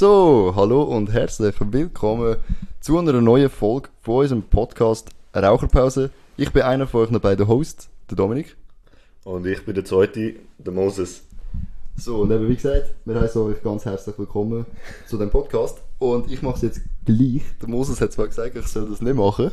[0.00, 2.36] So, hallo und herzlich willkommen
[2.80, 6.08] zu einer neuen Folge von unserem Podcast Raucherpause.
[6.38, 8.56] Ich bin einer von euch beiden Hosts, der Dominik.
[9.24, 11.24] Und ich bin der zweite, der Moses.
[11.98, 14.64] So, und eben wie gesagt, wir heißen euch ganz herzlich willkommen
[15.06, 15.82] zu dem Podcast.
[15.98, 17.42] Und ich mache es jetzt gleich.
[17.60, 19.50] Der Moses hat zwar gesagt, ich soll das nicht machen,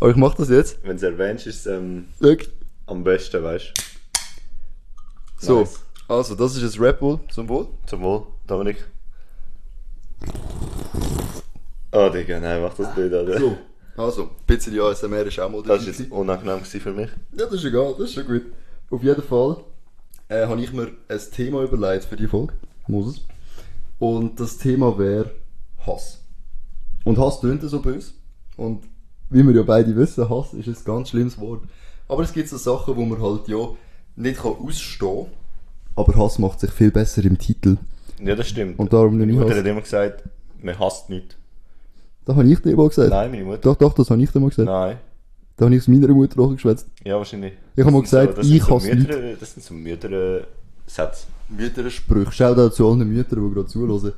[0.00, 0.82] aber ich mache das jetzt.
[0.84, 2.06] Wenn du es erwähnst, ist es ähm,
[2.86, 3.82] am besten, weißt du?
[5.36, 5.80] So, Nice.
[6.08, 7.68] also das ist ein Red Bull zum Wohl.
[7.84, 8.86] Zum Wohl, Dominik.
[11.92, 13.38] Oh, Digga, nein, mach das nicht, Alter.
[13.38, 13.56] So,
[13.96, 17.10] also, ein bisschen ASMR ist auch mal Das war jetzt unangenehm gewesen für mich.
[17.36, 18.42] Ja, das ist egal, das ist schon gut.
[18.90, 19.56] Auf jeden Fall
[20.28, 22.54] äh, habe ich mir ein Thema überlegt für die Folge,
[22.86, 23.22] Moses.
[23.98, 25.30] Und das Thema wäre
[25.86, 26.20] Hass.
[27.04, 28.12] Und Hass tönt so böse.
[28.56, 28.84] Und
[29.28, 31.64] wie wir ja beide wissen, Hass ist ein ganz schlimmes Wort.
[32.08, 33.68] Aber es gibt so Sachen, wo man halt ja
[34.16, 35.32] nicht kann ausstehen kann.
[35.96, 37.76] Aber Hass macht sich viel besser im Titel.
[38.22, 38.78] Ja, das stimmt.
[38.78, 40.24] Und darum Meine Mutter hat immer gesagt,
[40.62, 41.36] man hasst nicht.
[42.24, 43.10] Das habe ich dir mal gesagt.
[43.10, 43.58] Nein, meine Mutter.
[43.58, 44.66] Doch, doch, das habe ich dir mal gesagt.
[44.66, 44.98] Nein.
[45.56, 46.86] Da habe ich aus meiner Mutter auch geschwätzt.
[47.04, 47.54] Ja, wahrscheinlich.
[47.76, 51.26] Ich hab mal gesagt, sind ich hasse Mütter, Das sind so Mütter-Sätze.
[51.48, 52.32] Müttersprüche.
[52.32, 54.12] Schau da zu allen Müttern, die gerade zuhören.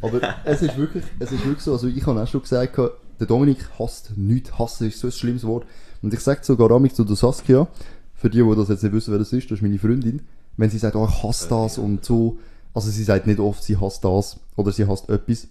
[0.00, 3.26] Aber es ist wirklich, es ist wirklich so, also ich habe auch schon gesagt, der
[3.26, 4.58] Dominik hasst nichts.
[4.58, 5.66] Hassen ist so ein schlimmes Wort.
[6.02, 7.66] Und ich sage sogar amig zu der Saskia,
[8.14, 10.22] für die, die das jetzt nicht wissen, wer das ist, das ist meine Freundin,
[10.56, 12.38] wenn sie sagt, oh, ich hasse das und so,
[12.78, 15.48] also sie sagt nicht oft, sie hasst das oder sie hasst etwas.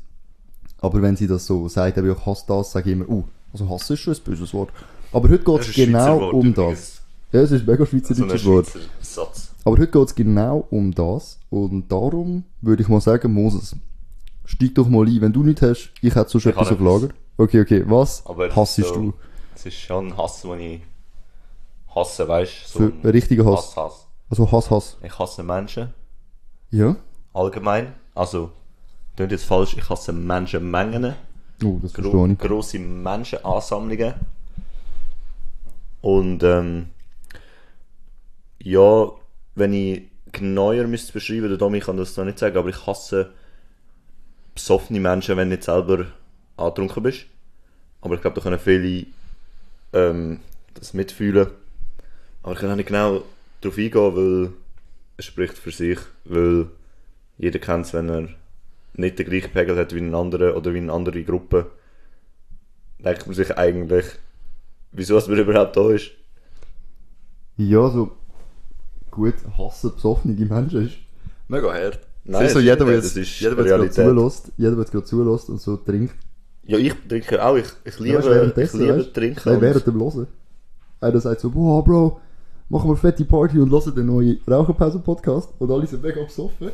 [0.80, 3.70] Aber wenn sie das so sagt, eben, ich hasse das, sage ich immer, uh, also
[3.70, 4.70] hassen ist schon ein böses Wort.
[5.12, 7.02] Aber heute geht es genau Wort um übrigens.
[7.02, 7.02] das.
[7.34, 8.68] Ja, es ist ein mega So ein schweizerdeutsches Wort.
[9.02, 9.50] Satz.
[9.66, 11.38] Aber heute geht es genau um das.
[11.50, 13.76] Und darum würde ich mal sagen, Moses,
[14.46, 15.20] steig doch mal ein.
[15.20, 17.10] Wenn du nichts hast, ich hätte sonst Ich etwas auf Lager.
[17.36, 17.84] Okay, okay.
[17.88, 19.14] Was Aber es hassest so, du?
[19.54, 20.82] Es ist schon ein Hass, den ich
[21.94, 22.80] hasse, weißt du?
[22.80, 23.76] So ein richtiger Hass.
[23.76, 24.08] Hass, Hass.
[24.30, 24.98] Also Hass, Hass.
[25.04, 25.94] Ich hasse Menschen.
[26.72, 26.96] Ja?
[27.38, 27.94] Allgemein.
[28.16, 28.52] Also,
[29.16, 31.14] klingt jetzt falsch, ich hasse Menschenmengen,
[31.64, 32.38] Oh, das gro verstehe ich.
[32.40, 34.14] grosse Menschenansammlungen.
[36.02, 36.88] Und ähm,
[38.62, 39.10] ja,
[39.56, 43.32] wenn ich genauer müsste beschreiben, der Domi kann das noch nicht sagen, aber ich hasse
[44.54, 46.06] besoffene Menschen, wenn du nicht selber
[46.58, 47.26] angetrunken bist.
[48.02, 49.06] Aber ich glaube, da können viele
[49.94, 50.40] ähm,
[50.76, 51.48] das mitfühlen.
[52.44, 53.24] Aber ich kann auch nicht genau
[53.62, 54.54] darauf eingehen, weil
[55.18, 56.68] es spricht für sich, weil
[57.38, 58.28] jeder kennt es, wenn er
[58.94, 61.68] nicht den gleichen Pegel hat wie ein anderer oder wie eine andere Gruppe.
[63.00, 64.06] Denkt man sich eigentlich,
[64.92, 66.12] wieso es man überhaupt da ist.
[67.58, 68.12] Ja, so
[69.12, 70.98] gut hassen besoffene Menschen ist
[71.48, 72.00] mega hart.
[72.24, 75.06] Nein, das ist so jeder, ist der jetzt, jeder, der gerade zulässt, jeder, der gerade
[75.06, 76.16] zulässt und so trinkt.
[76.66, 79.42] Ja, ich trinke auch, ich, ich Ja, liebe, weißt du, ich liebe trinken.
[79.46, 80.28] Nein, und- während dem Hören.
[81.00, 82.20] Einer sagt so, boah, Bro,
[82.70, 85.50] machen wir eine fette Party und hören den neuen Raucherpause-Podcast.
[85.60, 86.72] Und alle sind mega besoffen.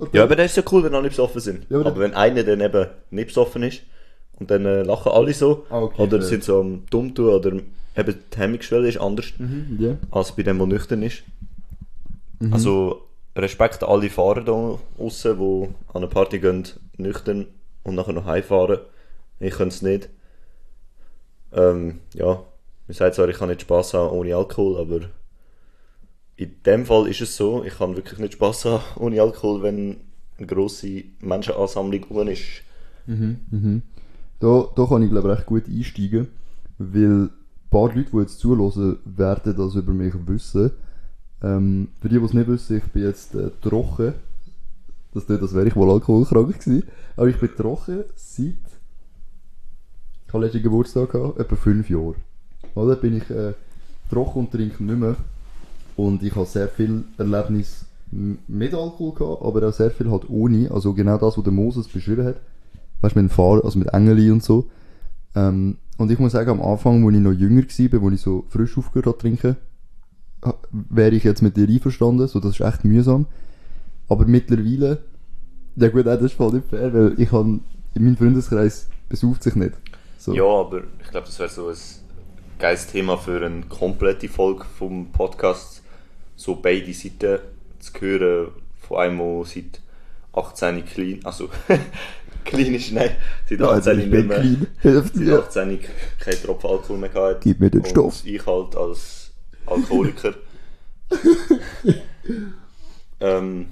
[0.00, 1.66] Und Ja, aber das ist ja cool, wenn alle besoffen sind.
[1.70, 3.82] Ja, aber aber wenn einer dann eben nicht besoffen ist
[4.38, 6.22] und dann äh, lachen alle so, Ah, okay, oder fair.
[6.28, 9.96] sind so am dumm tun, oder eben die Hemmungsschwelle ist anders Mhm, ja.
[10.10, 11.22] als bei dem, der nüchtern ist.
[12.40, 12.52] Mhm.
[12.52, 13.02] Also
[13.36, 16.66] Respekt an alle Fahrer da draussen, die an eine Party gehen,
[16.96, 17.46] nüchtern
[17.84, 18.80] und nachher noch heimfahren.
[19.38, 20.08] Ich könnte es nicht.
[21.52, 22.26] Ähm, ja,
[22.86, 25.00] man sagt zwar, ich kann nicht Spass haben ohne Alkohol, aber
[26.40, 29.98] in dem Fall ist es so, ich kann wirklich nicht Spass haben ohne Alkohol, wenn
[30.38, 32.62] eine grosse Menschenansammlung rum ist.
[34.38, 36.28] Da, da kann ich glaube recht gut einsteigen,
[36.78, 37.30] weil ein
[37.68, 40.70] paar Leute, die jetzt zuhören, werden das über mich wissen.
[41.42, 44.14] Ähm, für die, die es nicht wissen, ich bin jetzt äh, trocken.
[45.12, 46.84] Das nicht, als wäre ich wohl alkoholkrank gewesen.
[47.16, 48.54] Aber ich bin trocken seit...
[50.26, 52.14] Ich habe letzten Geburtstag gehabt, etwa fünf Jahre.
[52.74, 53.52] Oder bin ich äh,
[54.08, 55.16] trocken und trinke nicht mehr.
[56.00, 60.70] Und ich habe sehr viel Erlebnis mit Alkohol gehabt, aber auch sehr viel halt ohne.
[60.70, 62.36] Also genau das, was der Moses beschrieben hat.
[63.02, 64.70] Weißt du, mit dem Fahr also mit Engeli und so.
[65.34, 68.46] Ähm, und ich muss sagen, am Anfang, als ich noch jünger war, wo ich so
[68.48, 69.56] frisch aufgehört habe trinken,
[70.70, 72.26] wäre ich jetzt mit dir einverstanden.
[72.26, 73.26] So, das ist echt mühsam.
[74.08, 74.98] Aber mittlerweile,
[75.76, 77.60] ja gut, das ist voll nicht fair, weil ich habe,
[77.94, 79.74] in meinem Freundeskreis besauft sich nicht.
[80.18, 80.32] So.
[80.34, 81.76] Ja, aber ich glaube, das wäre so ein
[82.58, 85.79] geiles Thema für eine komplette Folge vom Podcast.
[86.40, 87.38] So beide Seiten
[87.80, 89.80] zu hören, von einem, der seit
[90.32, 91.48] 18 clean, also
[92.44, 93.10] clean ist, nein,
[93.48, 94.42] seit Ja, also 18 ich nicht bin mehr.
[94.80, 95.38] Hilft seit dir.
[95.38, 95.80] 18
[96.18, 97.40] kein Tropfen Alkohol mehr gehabt.
[97.42, 98.22] Gib mir den Und Stoff.
[98.24, 99.32] ich halt als
[99.66, 100.34] Alkoholiker.
[103.20, 103.66] ähm,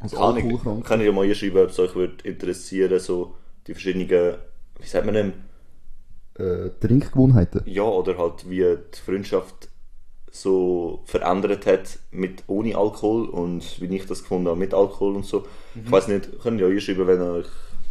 [0.00, 0.82] Als kann ich, Alkoholkranker.
[0.82, 3.34] kann ich ja mal hier schreiben, ob es euch würde interessieren, so
[3.66, 4.08] die verschiedenen,
[4.80, 5.32] wie sagt man dem,
[6.36, 7.62] Äh, Trinkgewohnheiten.
[7.66, 9.68] ja, oder halt wie die Freundschaft
[10.34, 15.24] so verändert hat mit ohne Alkohol und wie ich das gefunden habe mit Alkohol und
[15.24, 15.44] so.
[15.76, 17.46] Ich weiß nicht, könnt ihr ja schreiben, wenn euch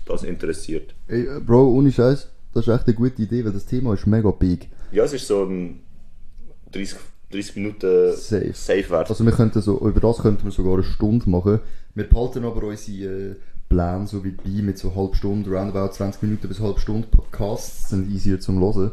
[0.05, 0.93] das interessiert.
[1.07, 4.05] Ey, äh, Bro, ohne Scheiß, das ist echt eine gute Idee, weil das Thema ist
[4.07, 4.67] mega big.
[4.91, 5.83] Ja, es ist so ein
[6.73, 6.97] 30,
[7.31, 8.51] 30 Minuten Safe.
[8.53, 9.09] safe wert.
[9.09, 11.61] Also wir könnten so, über das könnten wir sogar eine Stunde machen.
[11.95, 13.35] Wir behalten aber unsere äh,
[13.69, 17.89] Pläne so wie bei mit so halb Stunde, roundabout 20 Minuten bis halb Stunde Podcasts
[17.89, 18.91] sind easier zum hören.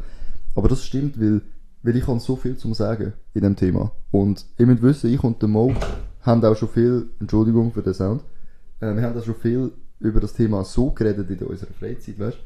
[0.54, 1.42] Aber das stimmt, weil,
[1.82, 3.92] weil ich habe so viel zum sagen in dem Thema.
[4.10, 5.74] Und ihr müsst wissen, ich und der Mo
[6.22, 8.22] haben auch schon viel, Entschuldigung für den Sound,
[8.80, 12.38] äh, wir haben auch schon viel über das Thema so geredet in unserer Freizeit, weißt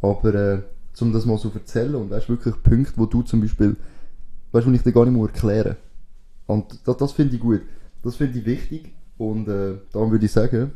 [0.00, 0.62] Aber äh,
[1.00, 3.76] um das mal so zu erzählen und weißt wirklich Punkte, wo du zum Beispiel,
[4.52, 5.76] weißt du, ich dir gar nicht mehr erklären
[6.46, 7.62] Und das, das finde ich gut.
[8.02, 8.92] Das finde ich wichtig.
[9.16, 10.72] Und äh, darum würde ich sagen,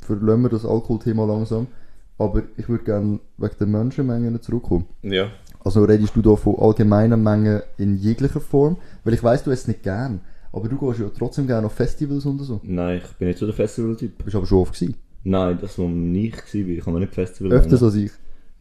[0.00, 1.66] verlassen wir das Alkoholthema langsam.
[2.18, 4.86] Aber ich würde gerne wegen der Menschenmengen zurückkommen.
[5.02, 5.30] Ja.
[5.64, 8.76] Also redest du da von allgemeinen Mengen in jeglicher Form?
[9.04, 10.20] Weil ich weiß, du es nicht gern.
[10.52, 12.60] Aber du gehst ja trotzdem gerne auf Festivals und so.
[12.62, 14.18] Nein, ich bin nicht so der Festival-Typ.
[14.18, 14.96] Du bist aber schon oft gewesen.
[15.24, 17.84] Nein, das, wo ich war, ich kann nicht Festival Öfters nennen.
[17.84, 18.10] als ich.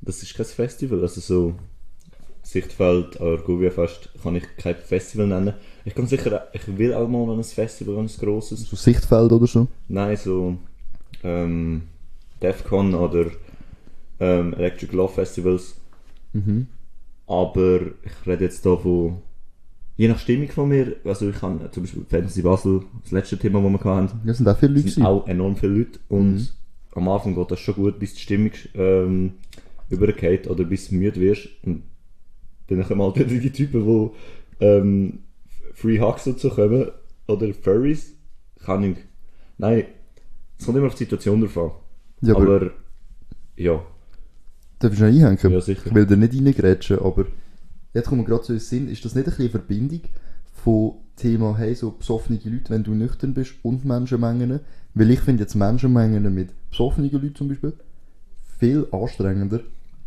[0.02, 1.56] Das ist kein Festival, also so
[2.44, 5.54] Sichtfeld, Argovia Fest kann ich kein Festival nennen.
[5.86, 8.62] Ich kann sicher, ich will auch mal ein Festival, ein grosses.
[8.70, 9.68] So Sichtfeld oder so.
[9.88, 10.58] Nein, so
[11.24, 11.84] ähm,
[12.42, 13.28] Defcon oder
[14.20, 15.76] ähm, Electric Love Festivals.
[16.34, 16.68] Mhm.
[17.32, 19.22] Aber ich rede jetzt da von
[19.96, 20.98] je nach Stimmung von mir.
[21.06, 24.50] Also ich kann zum Beispiel Fantasy Basel, das letzte Thema, das wir hatten, Das sind
[24.50, 26.54] auch viele Leute sind auch enorm viele Leute und
[26.94, 29.34] am Anfang geht das schon gut, bis die Stimmung ähm,
[29.90, 31.48] übergeht oder bis du müde wirst.
[31.64, 31.84] Und
[32.68, 35.20] dann kommen halt wieder die Typen, die ähm,
[35.74, 36.92] Free Hugs dazu kommen
[37.28, 38.14] oder Furries.
[38.66, 38.98] Kann ich.
[39.58, 39.86] Nein,
[40.60, 41.72] es kommt immer auf die Situation drauf an.
[42.28, 42.72] Ja, aber, aber
[43.56, 43.82] ja,
[44.84, 45.52] darf ich noch einhängen?
[45.52, 45.84] Ja, sicher.
[45.86, 47.26] Ich will da nicht reingrätschen, aber
[47.94, 50.02] jetzt kommt mir gerade so in den Sinn, ist das nicht ein bisschen eine Verbindung
[50.64, 54.60] von Thema, hey, so besoffene Leute, wenn du nüchtern bist und Menschenmengen?
[54.94, 57.74] Weil ich finde jetzt Menschenmengen mit besoffenen Leuten zum Beispiel
[58.60, 59.62] viel anstrengender,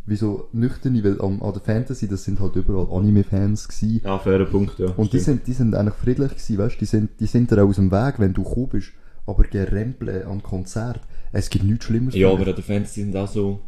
[0.05, 4.01] wie so nüchterne, weil an, an der Fantasy, das sind halt überall Anime-Fans gewesen.
[4.03, 4.87] ja, fairer Punkt, ja.
[4.95, 6.79] Und die sind, die sind eigentlich friedlich gewesen, weißt?
[6.79, 8.91] Die sind, die sind dir auch aus dem Weg, wenn du gekommen bist.
[9.27, 11.01] Aber gerempeln am Konzert,
[11.31, 12.15] es gibt nichts Schlimmeres.
[12.15, 13.59] Ja, aber die Fans sind auch so,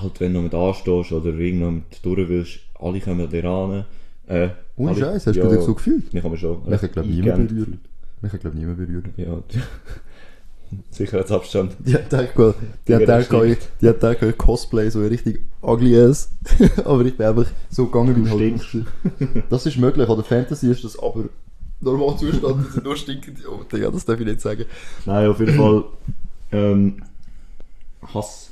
[0.00, 3.84] halt wenn du mit anstehst oder irgendwo mit durch willst, alle kommen dir ran.
[4.26, 6.04] Äh, Ohne Scheiß, hast ja, du dich so gefühlt?
[6.12, 6.58] Ich habe mich schon.
[6.66, 7.68] Mich hat, glaube ich, niemand berührt.
[8.20, 9.06] Mich hat, glaube ich, niemand berührt.
[9.16, 9.42] Ja,
[10.90, 11.76] Sicherheitsabstand.
[11.78, 12.56] Die hat gedacht,
[12.86, 16.30] die hat gedacht, die hat gedacht, Cosplay so richtig ugly ass.
[16.84, 18.66] aber ich bin einfach so gegangen, wie ich stinkst.
[18.66, 19.42] aussehe.
[19.50, 21.24] Das ist möglich, an der Fantasy ist das aber
[21.80, 23.38] normal Zustand, sind nur stinkend.
[23.48, 24.64] Oh, Digga, das darf ich nicht sagen.
[25.06, 25.84] Nein, auf jeden Fall.
[26.52, 27.02] Ähm,
[28.14, 28.50] Hass.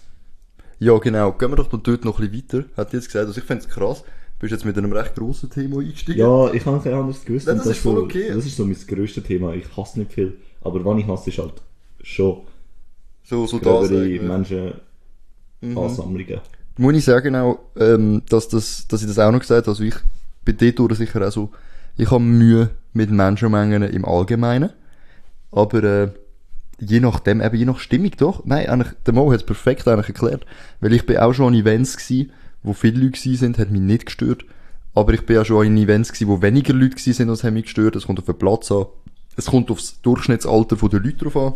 [0.79, 1.33] Ja, genau.
[1.33, 2.69] Gehen wir doch dann dort noch ein bisschen weiter.
[2.77, 4.03] Hat jetzt gesagt, also ich finde es krass.
[4.03, 6.19] Du bist jetzt mit einem recht grossen Thema eingestiegen.
[6.19, 7.47] Ja, ich habe kein anderes gewusst.
[7.47, 8.29] Nein, das und ist voll so, okay.
[8.29, 9.55] Das ist so mein grösstes Thema.
[9.55, 10.37] Ich hasse nicht viel.
[10.61, 11.55] Aber wann ich hasse, ist halt
[12.03, 12.43] schon
[13.23, 14.23] so, so da gröbere ja.
[14.23, 14.29] Mhm.
[15.63, 16.41] Menschenansammlungen.
[16.77, 19.71] Muss ich sagen auch, ähm, dass, das, dass ich das auch noch gesagt habe.
[19.71, 19.95] Also ich
[20.45, 21.51] bin dort sicher auch so,
[21.97, 24.71] ich habe Mühe mit Menschenmengen im Allgemeinen.
[25.51, 26.11] Aber äh,
[26.79, 28.45] je nachdem, eben je nach Stimmung doch.
[28.45, 30.47] Nein, eigentlich, der Mo hat es perfekt eigentlich erklärt.
[30.81, 32.31] Weil ich bin auch schon an Events gsi,
[32.63, 34.45] wo viele Leute gsi sind, hat mich nicht gestört.
[34.95, 37.53] Aber ich bin auch schon an Events gsi, wo weniger Leute gsi sind, das hat
[37.53, 37.97] mich gestört.
[37.97, 38.87] Es kommt auf den Platz an.
[39.37, 41.55] Es kommt aufs Durchschnittsalter der Leute drauf an.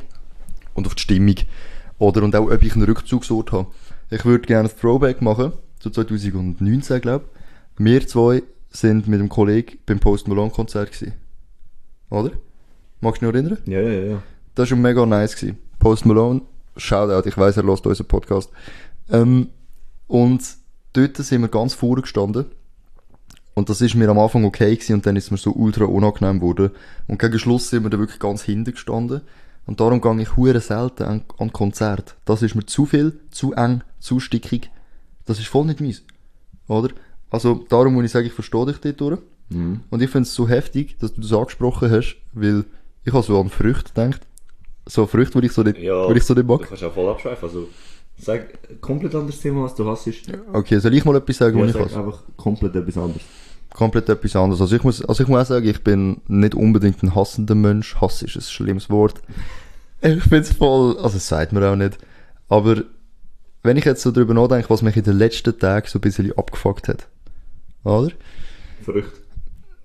[0.74, 1.36] Und auf die Stimmung.
[1.98, 3.66] Oder, und auch, ob ich einen Rückzugsort habe.
[4.10, 7.26] Ich würde gerne ein Throwback machen, zu 2019, glaube
[7.78, 7.84] ich.
[7.84, 11.14] Wir zwei sind mit einem Kollegen beim Post Malone Konzert gewesen.
[12.08, 12.32] Oder?
[13.00, 13.58] Magst du dich noch erinnern?
[13.66, 14.22] Ja, ja, ja.
[14.60, 15.36] Das war mega nice.
[15.36, 15.56] Gewesen.
[15.78, 16.42] Post Malone,
[16.76, 18.50] Shoutout, ich weiss, er hört unseren Podcast.
[19.08, 19.48] Ähm,
[20.06, 20.42] und
[20.92, 22.44] dort sind wir ganz vorne gestanden.
[23.54, 26.40] Und das ist mir am Anfang okay gewesen und dann ist mir so ultra unangenehm
[26.40, 26.72] geworden.
[27.06, 29.22] Und gegen Schluss sind wir da wirklich ganz hinten gestanden.
[29.64, 32.16] Und darum gehe ich hure selten an, an Konzert.
[32.26, 34.70] Das ist mir zu viel, zu eng, zu stickig.
[35.24, 36.02] Das ist voll nicht meins.
[36.68, 36.90] Oder?
[37.30, 39.20] Also, darum muss ich sagen, ich verstehe dich dort durch.
[39.48, 39.80] Mhm.
[39.88, 42.66] Und ich finde es so heftig, dass du das angesprochen hast, weil
[43.04, 44.20] ich habe so an Früchte gedacht.
[44.90, 46.62] So Früchte, die ich so nicht, Ja, die ich so nicht Du mag.
[46.68, 47.48] kannst auch voll abschweifen.
[47.48, 47.68] Also,
[48.18, 50.06] sag komplett anderes Thema, was du hast.
[50.06, 50.22] Ist.
[50.52, 51.98] Okay, soll ich mal etwas sagen, Ja, was ich sag hasse?
[51.98, 53.22] einfach komplett etwas anderes.
[53.72, 54.60] Komplett etwas anderes.
[54.60, 57.94] Also ich muss, also ich muss auch sagen, ich bin nicht unbedingt ein hassender Mensch.
[58.00, 59.22] Hass ist ein schlimmes Wort.
[60.02, 61.98] Ich find's voll, also das sagt man auch nicht.
[62.48, 62.82] Aber
[63.62, 66.32] wenn ich jetzt so drüber nachdenke, was mich in den letzten Tagen so ein bisschen
[66.36, 67.06] abgefuckt hat.
[67.84, 68.10] Oder?
[68.82, 69.19] Verrückt.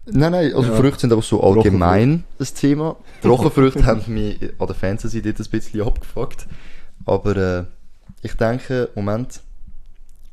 [0.08, 0.76] Nein, nein, also Ja.
[0.78, 2.96] Früchte sind einfach so allgemein das Thema.
[3.22, 6.48] Trockenfrüchte haben mich an der Fantasy dort ein bisschen abgefuckt.
[7.06, 7.64] Aber äh,
[8.22, 9.42] ich denke, Moment,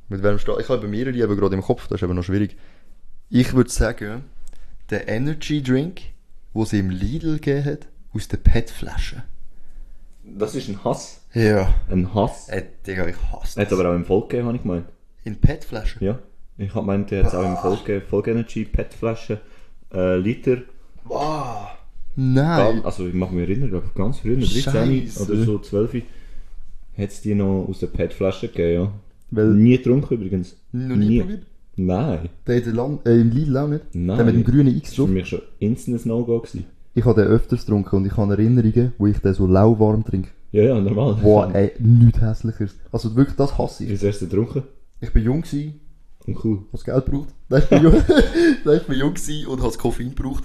[0.08, 2.22] mit welchem Start, ich habe bei mir eben gerade im Kopf, das ist eben noch
[2.22, 2.56] schwierig.
[3.30, 4.24] Ich würde sagen,
[4.90, 6.02] Der Energy Drink,
[6.54, 7.78] den sie im Lidl gegeben hat,
[8.14, 9.22] aus der PET-Flasche.
[10.24, 11.22] Das ist ein Hass.
[11.32, 11.72] Ja.
[11.90, 12.48] Ein Hass.
[12.50, 13.78] Äh, Digga, ich hasse Hat das.
[13.78, 14.84] aber auch im Volk gegeben, habe ich gemeint.
[15.24, 16.04] In PET-Flasche?
[16.04, 16.18] Ja.
[16.58, 18.06] Ich habe gemeint, der hat es auch im Volk gegeben.
[18.06, 19.40] Volk Energy, PET-Flasche,
[19.92, 20.58] äh, Liter.
[21.04, 21.68] Wow.
[22.16, 22.74] Nein.
[22.74, 25.22] Ganz, also ich mache mich erinnern, glaub ich, ganz früher, 13 Scheisse.
[25.32, 25.94] oder so 12,
[26.98, 28.92] hat es die noch aus der PET-Flasche gegeben, ja.
[29.30, 30.56] Weil, Nie getrunken übrigens.
[30.72, 31.46] noch nie probiert?
[31.76, 32.28] Nein.
[32.46, 33.82] Der Land, äh, im Lidl auch nicht?
[33.94, 34.16] Nein.
[34.16, 35.08] Der mit dem grünen X Das war drauf?
[35.08, 36.40] für mich schon instant ein No-Go.
[36.40, 36.64] gewesen.
[36.94, 40.28] Ich habe den öfters getrunken und ich habe Erinnerungen, wo ich den so lauwarm trinke.
[40.50, 41.14] Ja, ja, normal.
[41.22, 42.76] Boah, ey, nichts hässlicheres.
[42.92, 43.98] Also wirklich, das hasse Ich ich.
[44.00, 44.64] bin das erste getrunken.
[45.00, 45.80] Ich bin jung gewesen,
[46.26, 46.58] Und cool.
[46.70, 47.28] was Geld braucht.
[47.48, 47.92] Nein, ich bin jung,
[48.64, 50.44] Nein, ich jung gewesen und habe das Koffein gebraucht.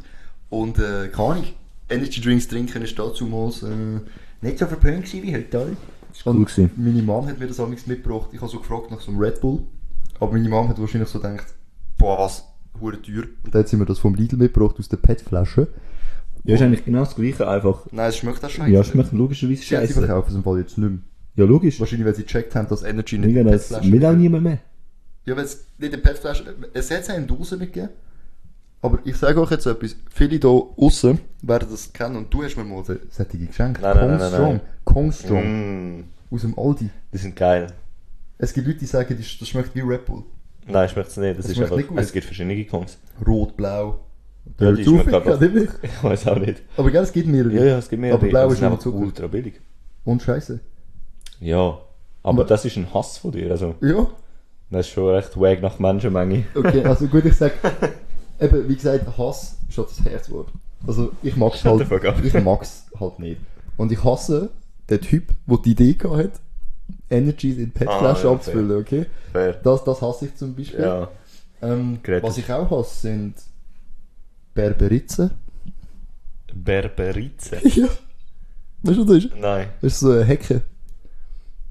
[0.50, 1.44] Und, äh, keine Ahnung,
[1.90, 4.00] Energy Drinks trinken ist damals, äh,
[4.42, 5.78] nicht so verpönt wie heute, alle.
[6.26, 6.72] cool gewesen.
[6.76, 8.30] meine Mom hat mir das amigs mitgebracht.
[8.32, 9.64] Ich habe so gefragt nach so einem Red Bull.
[10.20, 11.48] Aber meine Mom hat wahrscheinlich so gedacht,
[11.98, 12.44] boah, was,
[12.80, 13.24] hure teuer.
[13.44, 15.68] Und dann hat sie mir das vom Lidl mitgebracht, aus der PET-Flasche.
[16.44, 17.86] Ja, ist eigentlich genau das gleiche, einfach.
[17.92, 18.72] Nein, es schmeckt auch scheiße.
[18.72, 19.94] Ja, schmeckt logischerweise Sie, sie scheiße.
[19.94, 21.00] verkaufen es im Fall jetzt nicht mehr.
[21.36, 21.80] Ja, logisch.
[21.80, 24.60] Wahrscheinlich, weil sie gecheckt haben, dass Energy nicht Mega, das will auch niemand mehr.
[25.28, 26.56] Ja, weil es nicht in PET-Flasche...
[26.74, 27.90] Es hat in Dosen mitgegeben.
[28.82, 29.96] Aber ich sage euch jetzt etwas.
[30.10, 30.46] Viele hier
[30.78, 33.82] außen werden das kennen und du hast mir mal so- solche geschenkt.
[33.82, 34.52] Nein, nein, nein, nein, Strong.
[34.54, 34.62] nein.
[34.86, 35.98] Kong Strong.
[36.00, 36.90] Mm, Aus dem Aldi.
[37.12, 37.68] die sind geil.
[38.38, 40.24] Es gibt Leute, die sagen, das schmeckt wie Red Bull.
[40.68, 41.32] Nein, schmeckt es nicht.
[41.38, 42.00] Das, Das ist schmeckt einfach, nicht gut.
[42.00, 42.98] es gibt verschiedene Kongs.
[43.26, 44.00] Rot, blau.
[44.60, 45.42] Ja, die schmecken einfach-.
[45.84, 46.62] Ich weiß auch nicht.
[46.78, 47.52] Aber gell, es gibt mehrere.
[47.54, 48.14] Ja, ja, es gibt mehr.
[48.14, 48.98] Aber blau ist einfach Zucker.
[48.98, 49.60] ultra billig.
[50.06, 50.60] Und Scheiße.
[51.42, 51.78] Ja.
[52.24, 53.50] Aber das ist ein Hass von dir.
[53.52, 54.08] Also, Ja.
[54.70, 56.46] Das ist schon recht wack nach Menschenmenge.
[56.56, 57.54] Okay, also gut, ich sag,
[58.40, 60.50] eben, wie gesagt, Hass ist halt das Herzwort.
[60.86, 61.88] Also, ich mag's halt,
[62.24, 63.42] ich mag's halt nicht.
[63.78, 64.50] Und ich hasse
[64.90, 66.32] den Typ, der die Idee gehabt hat,
[67.10, 69.06] Energies in PET-Flaschen Ah, ja, abzufüllen, okay?
[69.32, 69.54] Fair.
[69.54, 70.82] Das, das hasse ich zum Beispiel.
[70.82, 71.10] Ja.
[71.62, 73.36] Ähm, was ich auch hasse, sind
[74.54, 75.32] Berberitzen.
[76.54, 77.58] Berberize.
[77.64, 77.88] ja.
[78.84, 79.36] Weißt du, was das ist?
[79.38, 79.68] Nein.
[79.82, 80.62] Das ist so eine Hecke.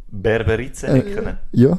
[0.08, 1.38] Berberize hecken.
[1.52, 1.78] Ja,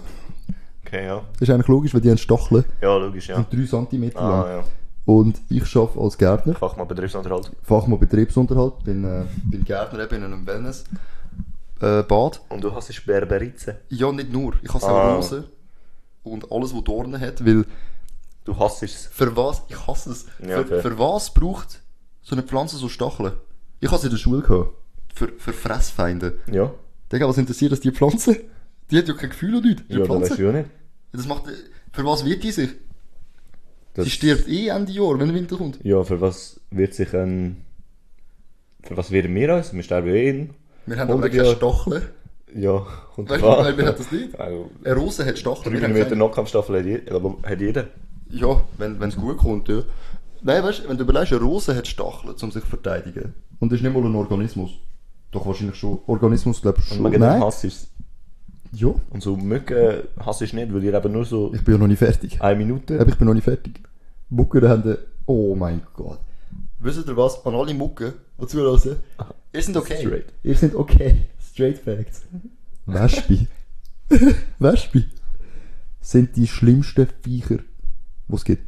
[0.87, 1.21] Okay, ja.
[1.33, 2.63] das ist eigentlich logisch, weil die haben Stacheln.
[2.81, 3.35] Ja, logisch, ja.
[3.35, 4.15] Sind 3 cm lang.
[4.15, 4.63] Ah, ja.
[5.05, 6.55] Und ich arbeite als Gärtner.
[6.55, 7.51] Fachmann Betriebsunterhalt.
[7.63, 10.83] Fachmann Betriebsunterhalt, bin, äh, bin Gärtner eben in einem Wellness
[11.81, 12.41] äh, Bad.
[12.49, 13.77] Und du hast Berberize.
[13.89, 14.53] Ja, nicht nur.
[14.61, 15.11] Ich hasse Ah.
[15.13, 15.43] auch Rosen
[16.23, 17.65] und alles, was Dornen hat, weil
[18.43, 19.07] Du hasst es.
[19.11, 20.81] für was, ich hasse es, Ja, für, fair.
[20.81, 21.81] für was braucht
[22.21, 23.33] so eine Pflanze so Stacheln?
[23.79, 24.71] Ich habe es in der Schule gehabt.
[25.13, 26.37] Für, für Fressfeinde.
[26.51, 26.71] Ja.
[27.11, 28.37] Digga, was interessiert das die Pflanze?
[28.91, 29.83] Die hat ja kein Gefühl oder nichts.
[29.87, 30.35] Die Ja, das Pflanze.
[30.37, 30.69] du ja nicht.
[31.13, 31.43] Das macht,
[31.91, 32.69] für was wird die sich?
[33.93, 35.79] Das- Sie stirbt eh Ende Jahr, wenn der Winter kommt.
[35.83, 37.63] Ja, für was wird sich ein.
[38.83, 39.73] Für was werden wir uns?
[39.73, 40.49] Wir sterben eh in.
[40.85, 41.55] Wir haben aber 100 keine.
[41.55, 42.03] Stacheln.
[42.55, 42.85] Ja,
[43.17, 44.39] und Weißt du, wir haben das nicht.
[44.39, 45.73] Also, Eine Rose hat Stacheln.
[45.73, 46.15] wir 3 haben Meter.
[46.15, 47.15] Nahkampfstaffel hat jeder.
[47.15, 47.87] aber Hat jeder.
[48.29, 49.81] Ja, wenn es gut kommt, ja.
[50.43, 53.33] Nein, weißt du, wenn du überlegst, eine Rose hat Stacheln, um sich zu verteidigen.
[53.59, 54.71] Und das ist nicht mal ein Organismus.
[55.31, 55.99] Doch wahrscheinlich schon.
[56.07, 57.03] Organismus, glaube ich, Und schon.
[57.03, 57.41] man Nein.
[57.43, 57.89] Hass ist
[58.79, 61.79] Ja, Und so Mücken hasse ich nicht, weil die eben nur so ich bin ja
[61.79, 62.39] noch nicht fertig.
[62.41, 62.99] eine Minute.
[62.99, 63.81] Aber ich bin noch nicht fertig.
[64.29, 64.97] Mucken haben den...
[65.25, 66.19] Oh mein Gott.
[66.79, 67.43] Wisst ihr was?
[67.43, 68.97] An alle Mucken, die zuhören.
[69.51, 69.97] Ihr seid okay.
[69.99, 70.25] Straight.
[70.43, 71.25] Ihr seid okay.
[71.41, 72.21] Straight Facts.
[72.85, 73.47] Wespi.
[74.59, 75.05] Wespi.
[75.99, 77.57] Sind die schlimmsten Viecher,
[78.27, 78.63] die es gibt.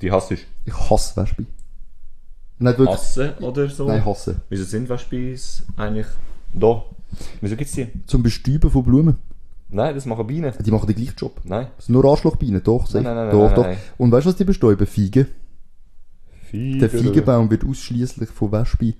[0.00, 0.46] Die hasse ich.
[0.64, 1.44] Ich hasse Wespi.
[2.58, 2.88] Nicht wirklich.
[2.88, 3.86] Hasse oder so?
[3.86, 4.40] Nein, hasse.
[4.48, 6.06] Wieso sind Wespenbis eigentlich
[6.54, 6.84] da?
[7.40, 7.88] Wieso gibt's die?
[8.06, 9.16] Zum Bestäuben von Blumen.
[9.68, 10.52] Nein, das machen Bienen.
[10.64, 11.40] Die machen den gleichen Job.
[11.44, 11.68] Nein.
[11.76, 12.86] Das sind nur Arschlochbienen, doch.
[12.86, 13.04] safe.
[13.04, 13.62] nein, nein, doch, nein, doch.
[13.64, 13.76] nein.
[13.98, 14.86] Und weißt du, was die bestäuben?
[14.86, 15.26] Feigen.
[16.50, 16.78] Feigen.
[16.80, 18.94] Der Feigenbaum wird ausschließlich von Wespen.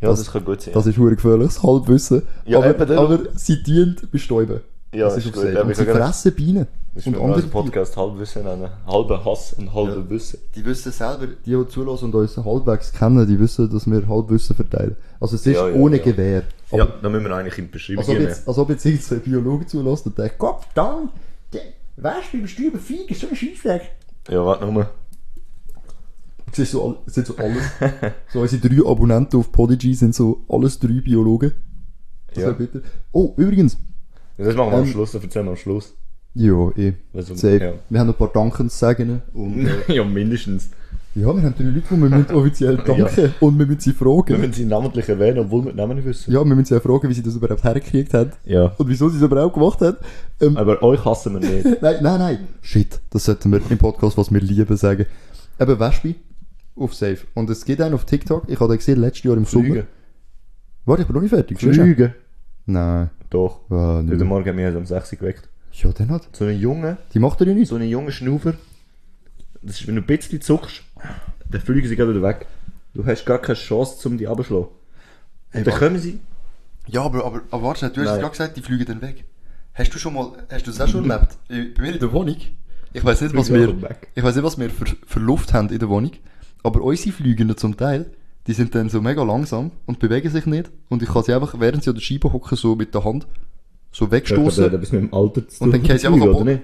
[0.00, 0.74] Ja, das, das- kann gut sein.
[0.74, 2.22] Das ist hure gefährliches Halbwissen.
[2.46, 4.60] Ja, aber, aber sie dienen bestäuben.
[4.94, 5.44] Ja, das ist ist gut.
[5.56, 6.66] Aber Und sie fressen Bienen.
[6.94, 8.68] das ist und andere Podcast Halbwissen nennen.
[8.86, 10.10] Halbe Hass und halbe Ja.
[10.10, 10.38] Wissen.
[10.54, 14.54] Die wissen selber, die, die zulassen und uns halbwegs kennen, die wissen, dass wir Halbwissen
[14.56, 14.96] verteilen.
[15.20, 15.98] Also es ist Ja, ja, ohne.
[15.98, 16.42] Gewehr.
[16.70, 18.26] Aber Ja, dann müssen wir eigentlich in die Beschreibung als, ob gehen.
[18.28, 21.10] jetzt, als ob jetzt irgendein Biologe zulässt und denkt, Gott, dann,
[21.96, 23.82] Wespen bestäuben Feigen, so ein Scheissweg.
[24.28, 24.88] Ja, warte nochmal.
[26.52, 27.62] Es ist so, sind so alles.
[28.32, 31.52] so unsere drei Abonnenten auf Podigy sind so alles drei Biologen.
[32.32, 32.50] Das Ja.
[32.52, 32.82] bitte.
[33.12, 33.76] Oh, übrigens.
[34.36, 35.94] Das machen wir am Ähm, Schluss, das erzählen wir am Schluss.
[36.34, 36.94] Ja, eh.
[37.12, 37.58] Also, Safe.
[37.64, 37.72] ja.
[37.88, 39.22] Wir haben ein paar Dankenssagen.
[39.32, 40.70] Und, äh, ja, mindestens.
[41.14, 43.94] ja, wir haben drei Leute, die wir müssen offiziell danken und wir müssen sie Wir
[43.94, 44.40] fragen.
[44.40, 46.32] müssen sie namentlich erwähnen, obwohl wir den Namen nicht wissen.
[46.32, 48.32] Ja, wir müssen sie auch fragen, wie sie das überhaupt hergekriegt haben.
[48.44, 48.72] Ja.
[48.76, 49.96] Und wieso sie es überhaupt gemacht haben.
[50.40, 51.64] Ähm, Aber euch hassen wir nicht.
[51.82, 52.38] nein, nein, nein.
[52.62, 55.06] Shit, das sollten wir im Podcast, was wir lieben, sagen.
[55.60, 56.16] Eben Wespe
[56.74, 57.18] auf Safe.
[57.34, 58.48] Und es geht einen auf TikTok.
[58.48, 59.64] Ich habe den gesehen letztes Jahr im Sommer.
[59.66, 59.86] Flüge.
[60.84, 61.60] Warte, ich bin noch nicht fertig.
[61.60, 62.14] Schnell.
[62.66, 63.10] Nein.
[63.34, 63.60] Doch.
[63.68, 64.24] Ah, Heute.
[64.24, 65.48] Morgen haben wir uns um 6 Uhr geweckt.
[65.72, 66.28] Ja, dann hat.
[66.36, 67.68] So ein Junge, Die macht er ja nicht.
[67.68, 68.54] so ein junger Schnaufer.
[69.60, 70.82] Das ist, wenn du ein bisschen zuckst,
[71.50, 72.46] Dann fliegen sie gerade wieder weg.
[72.94, 74.68] Du hast gar keine Chance, um die abzuschlagen.
[75.50, 76.20] Hey, Dann wa- kommen sie.
[76.86, 78.18] Ja, aber, aber, aber warte, du hast Nein.
[78.20, 79.24] gerade gesagt, die fliegen dann weg.
[79.74, 81.36] Hast du schon mal, hast du das auch schon erlebt?
[81.48, 82.36] Äh, Bei mir in der Wohnung?
[82.92, 84.08] Ich weiß nicht, was Fliegen wir, weg.
[84.14, 86.12] ich weiß nicht, was wir für, für Luft haben in der Wohnung,
[86.62, 88.06] aber unsere Flügenden zum Teil,
[88.46, 91.58] die sind dann so mega langsam und bewegen sich nicht und ich kann sie einfach,
[91.58, 93.26] während sie an der Scheibe hocken, so mit der Hand
[93.90, 94.70] so wegstoßen.
[94.70, 96.62] zu Und dann fallen sie einfach oder nicht?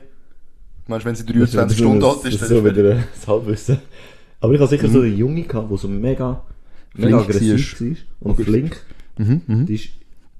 [0.87, 2.70] Meinst du, wenn sie Das ist 23 so Stunden alt ist, Das dann ist so
[2.76, 3.78] wieder ein- das Halbwissen.
[4.40, 6.42] Aber ich habe sicher so eine Junge gehabt, die so mega,
[6.94, 7.88] mega Flink aggressiv war.
[8.20, 8.44] Und Okay.
[8.44, 8.76] flink.
[9.18, 9.66] Mhm, mhm.
[9.66, 9.88] Die ist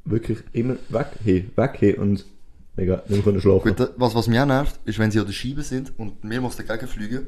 [0.05, 2.25] wirklich immer weg, hey, weg, hey und
[2.77, 3.75] mega, nicht mehr schlafen.
[3.77, 6.57] Gut, was, was mich auch nervt, ist, wenn sie an der Scheibe sind und mehrmals
[6.57, 7.27] dagegen fliegen,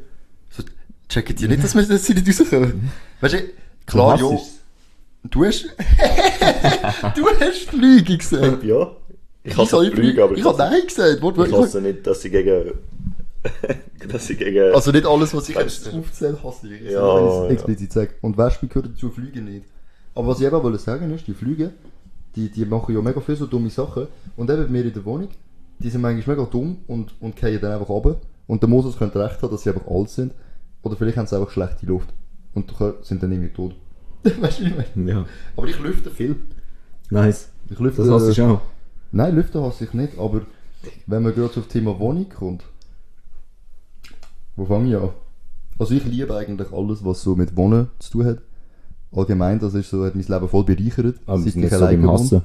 [0.50, 0.62] so,
[1.08, 2.90] checken die nicht, dass, wir, sie nicht rauskommen.
[3.20, 3.38] Weißt du,
[3.86, 4.62] klar, Du ja, hasst
[5.24, 5.64] du hast,
[7.16, 8.62] du hast Flüge gesagt.
[8.62, 8.68] es.
[8.68, 8.96] Ja.
[9.44, 11.22] Ich Ich hasse habe Flüge, aber ich habe Nein gesagt.
[11.22, 12.72] Wort, ich ich hasse nicht, dass sie gegen,
[14.08, 16.90] dass sie gegen, also nicht alles, was ich jetzt aufzähle, hasse ich.
[16.90, 17.44] Ja, wenn ich ja.
[17.46, 18.10] es explizit sage.
[18.20, 19.66] Und Wespen gehören dazu, Flüge nicht.
[20.14, 21.72] Aber was ich eben wollte sagen ist, die Flüge,
[22.36, 24.06] die, die machen ja mega viele so dumme Sachen.
[24.36, 25.28] Und eben bei mir in der Wohnung,
[25.78, 28.20] die sind manchmal mega dumm und, und fallen dann einfach runter.
[28.46, 30.32] Und der Moses könnte recht haben, dass sie einfach alt sind.
[30.82, 32.08] Oder vielleicht haben sie einfach schlechte Luft.
[32.54, 33.74] Und können- sind dann irgendwie tot.
[34.24, 35.10] weißt du, wie ich meine?
[35.10, 35.26] ja.
[35.56, 36.36] Aber ich lüfte viel.
[37.10, 37.50] Nice.
[37.70, 38.60] Ich lüfte, Das hast du auch.
[39.10, 40.42] Nein, lüften hasse ich nicht, aber
[41.06, 42.64] wenn man gerade auf das Thema Wohnung kommt,
[44.56, 45.10] wo fange ich an?
[45.78, 48.38] Also ich liebe eigentlich alles, was so mit Wohnen zu tun hat.
[49.14, 51.16] Allgemein, das ist so, hat mein Leben voll bereichert.
[51.26, 52.12] Aber seit wir sind nicht ich so.
[52.12, 52.42] Hassen.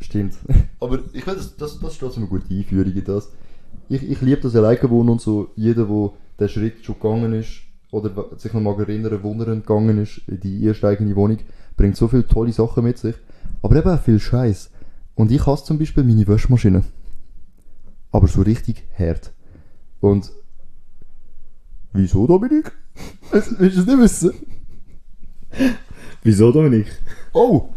[0.00, 0.34] Stimmt.
[0.80, 3.30] aber ich finde, das, das, das steht so eine gute Einführung in das.
[3.88, 7.62] Ich, ich liebe das alleine wohnen und so, jeder, der den Schritt schon gegangen ist,
[7.92, 11.38] oder sich noch mal erinnern, wo er gegangen ist, in die erste eigene Wohnung,
[11.76, 13.14] bringt so viele tolle Sachen mit sich.
[13.60, 14.70] Aber eben auch viel Scheiß.
[15.14, 16.84] Und ich hasse zum Beispiel meine Waschmaschine.
[18.10, 19.32] Aber so richtig hart.
[20.00, 20.32] Und
[21.92, 22.72] wieso, Dominik?
[23.30, 24.32] Willst willst du es nicht wissen?
[26.22, 26.86] Wieso, Dominik?
[27.34, 27.68] Oh,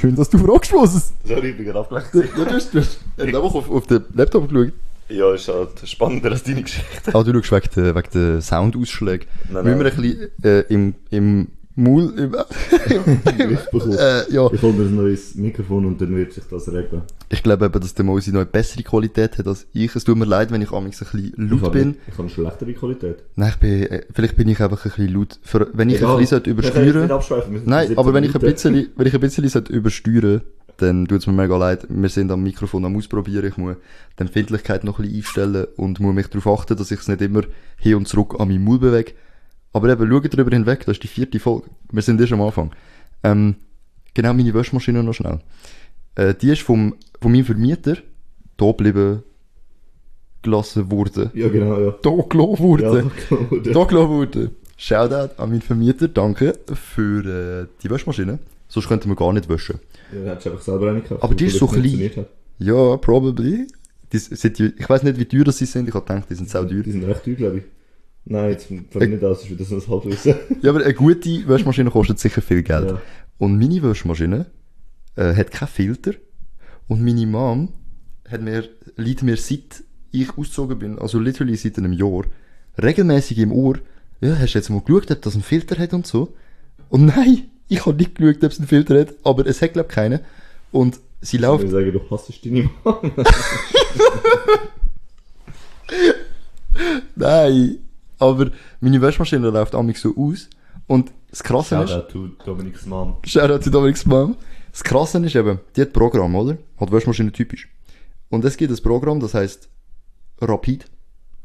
[0.00, 1.12] schön, dass du fragst, Moses.
[1.24, 2.36] Sorry, ich bin gerade abgelenkt.
[2.36, 4.72] Ja, du hast, du hast einfach auf, auf den Laptop geschaut.
[5.10, 7.12] Ja, ist halt spannender als deine Geschichte.
[7.14, 9.26] Ah, du schaust wegen der, wegen der Soundausschläge.
[9.50, 9.92] Nein, Müssen wir nein.
[9.96, 12.12] ein bisschen äh, im, im Maul...
[12.18, 14.50] Im, äh, ja.
[14.52, 17.02] Ich hole mir ein neues Mikrofon und dann wird sich das regeln.
[17.30, 19.94] Ich glaube eben, dass der Mosi noch eine bessere Qualität hat als ich.
[19.94, 21.88] Es tut mir leid, wenn ich amigs ein bisschen Ich laut habe bin.
[21.88, 23.22] nicht- Ich habe eine schlechtere Qualität.
[23.36, 25.38] Nein, ich bin, äh, vielleicht bin ich einfach ein bisschen laut.
[25.42, 26.14] Für, wenn ich Egal.
[26.16, 27.08] ein bisschen übersteuern
[27.64, 30.40] Nein, 17 aber wenn ich ein bisschen, wenn ich ein bisschen übersteuern
[30.80, 31.86] dann tut es mir mega leid.
[31.88, 33.46] Wir sind am Mikrofon am Ausprobieren.
[33.46, 33.76] Ich muss
[34.18, 37.20] die Empfindlichkeit noch ein bisschen einstellen und muss mich darauf achten, dass ich es nicht
[37.20, 37.42] immer
[37.76, 39.12] hin und zurück an meinem Mund bewege.
[39.72, 41.68] Aber eben, schau drüber hinweg, das ist die vierte Folge.
[41.92, 42.72] Wir sind erst am Anfang.
[43.22, 43.56] Ähm,
[44.14, 45.40] genau, meine Waschmaschine noch schnell.
[46.14, 47.96] Äh, die ist vom, von meinem Vermieter
[48.56, 49.22] da geblieben
[50.42, 51.30] gelassen worden.
[51.34, 51.90] Ja, genau, ja.
[52.02, 53.10] Da gelassen worden.
[53.50, 53.72] Ja.
[53.72, 54.50] Da gelassen worden.
[54.76, 58.38] Shoutout an meinen Vermieter, danke für äh, die Waschmaschine.
[58.70, 59.80] Sonst könnten wir gar nicht waschen.
[60.12, 61.22] Ja, dann hättest du einfach selber eine gekauft.
[61.24, 62.26] Aber die ist so klein.
[62.58, 63.66] Ja, probably.
[64.12, 65.88] Die sind, ich weiß nicht, wie teuer das sie sind.
[65.88, 66.82] Ich habe gedacht, die sind sau teuer.
[66.82, 67.64] Die sind recht teuer, glaube ich.
[68.24, 70.34] Nein, jetzt fange ich nicht an, das ist wieder so ein Halbwissen.
[70.62, 72.90] Ja, aber eine gute Waschmaschine kostet sicher viel Geld.
[72.90, 73.02] Ja.
[73.38, 74.46] Und meine Waschmaschine
[75.16, 76.12] äh, hat keinen Filter.
[76.86, 77.70] Und meine Mom
[78.28, 82.24] hat mir, liegt mir seit ich ausgezogen bin, also literally seit einem Jahr,
[82.80, 83.78] regelmäßig im Ohr,
[84.20, 86.34] ja, hast du jetzt mal geschaut, ob das einen Filter hat und so?
[86.88, 89.88] Und nein, ich habe nicht geschaut, ob es einen Filter hat, aber es hat, glaube
[89.88, 90.20] ich, keinen.
[90.72, 93.12] Und sie Ich läuft, würde sagen, du hasst deine Mom.
[97.16, 97.78] nein,
[98.18, 100.48] aber meine Waschmaschine läuft amig so aus.
[100.86, 103.16] Und das Krasse ist, Shoutout to Dominiks Mom.
[103.24, 104.36] Shoutout zu Dominik's Mom.
[104.72, 106.58] Das Krasse ist eben, die hat Programm, oder?
[106.78, 107.68] Hat Waschmaschine typisch.
[108.28, 109.68] Und es gibt ein Programm, das heißt
[110.40, 110.86] Rapid.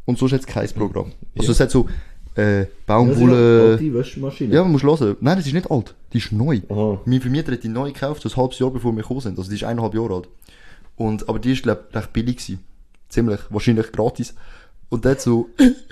[0.05, 1.11] Und sonst hat es kein Programm.
[1.35, 1.51] Also Ja.
[1.51, 1.87] es hat so
[2.37, 3.77] äh, Ja, Baumwolle...
[3.77, 4.53] die Waschmaschine.
[4.53, 5.17] Ja, man muss hören.
[5.21, 5.95] Nein, das ist nicht alt.
[6.13, 6.61] Die ist neu.
[6.69, 7.01] Aha.
[7.05, 9.37] Mein Vermieter hat die neu gekauft, so ein halbes Jahr bevor wir gekommen sind.
[9.37, 10.29] Also die ist eineinhalb Jahre alt.
[10.95, 12.59] Und, aber die ist, glaub recht billig gewesen.
[13.09, 13.39] Ziemlich.
[13.49, 14.33] Wahrscheinlich gratis.
[14.89, 15.49] Und der hat so,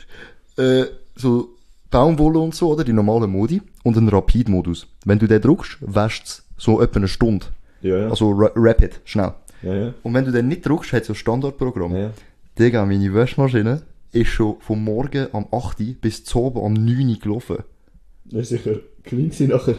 [0.57, 1.49] äh, so
[1.91, 2.83] Baumwolle und so, oder?
[2.83, 3.61] Die normale Modi.
[3.83, 4.87] Und einen Rapid-Modus.
[5.05, 7.45] Wenn du den drückst, wäscht's so etwa eine Stunde.
[7.81, 8.09] Ja, ja.
[8.09, 9.33] Also ra rapid, schnell.
[9.61, 9.93] ja, ja.
[10.03, 11.91] Und wenn du den nicht drückst, hat so ein Standardprogramm.
[11.93, 12.11] Ja, ja.
[12.57, 13.81] Digga, meine Waschmaschine
[14.13, 17.57] ist schon vom Morgen am 8 Uhr bis zum Abend am 9 Uhr gelaufen.
[18.25, 19.75] Das ist sicher gewesen nachher.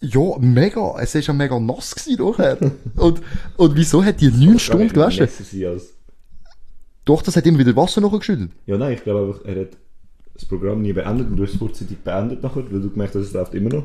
[0.00, 0.94] Ja, mega.
[1.00, 2.58] Es war ja mega nass gewesen nachher.
[2.96, 3.20] und,
[3.56, 5.28] und wieso hat die 9 Stunden gewaschen?
[7.04, 8.50] Doch, das hat immer wieder Wasser nachgeschüttet.
[8.66, 9.76] Ja, nein, ich glaube einfach, er hat
[10.34, 13.22] das Programm nie beendet und du hast es kurzzeitig beendet nachher, weil du gemerkt hast,
[13.22, 13.84] es läuft immer noch.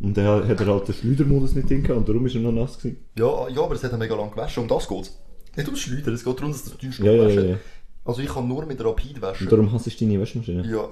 [0.00, 2.52] Und dann hat er halt den Schleudermodus nicht drin gehabt und darum ist er noch
[2.52, 2.98] nass gewesen.
[3.18, 4.62] Ja, ja, aber es hat ja mega lang gewaschen.
[4.62, 5.18] Um das geht's.
[5.56, 7.56] Nicht ums Schleudern, es geht darum, dass das 9 Ja, ja, ja, ja.
[8.04, 9.48] Also ich kann nur mit Rapid Und waschen.
[9.48, 10.66] darum hasst du deine Waschmaschine.
[10.66, 10.88] Ja.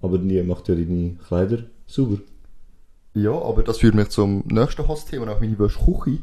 [0.00, 2.18] aber die macht ja deine Kleider sauber.
[3.14, 6.18] Ja, aber das führt mich zum nächsten Hassthema, nach meiner Wäschküche.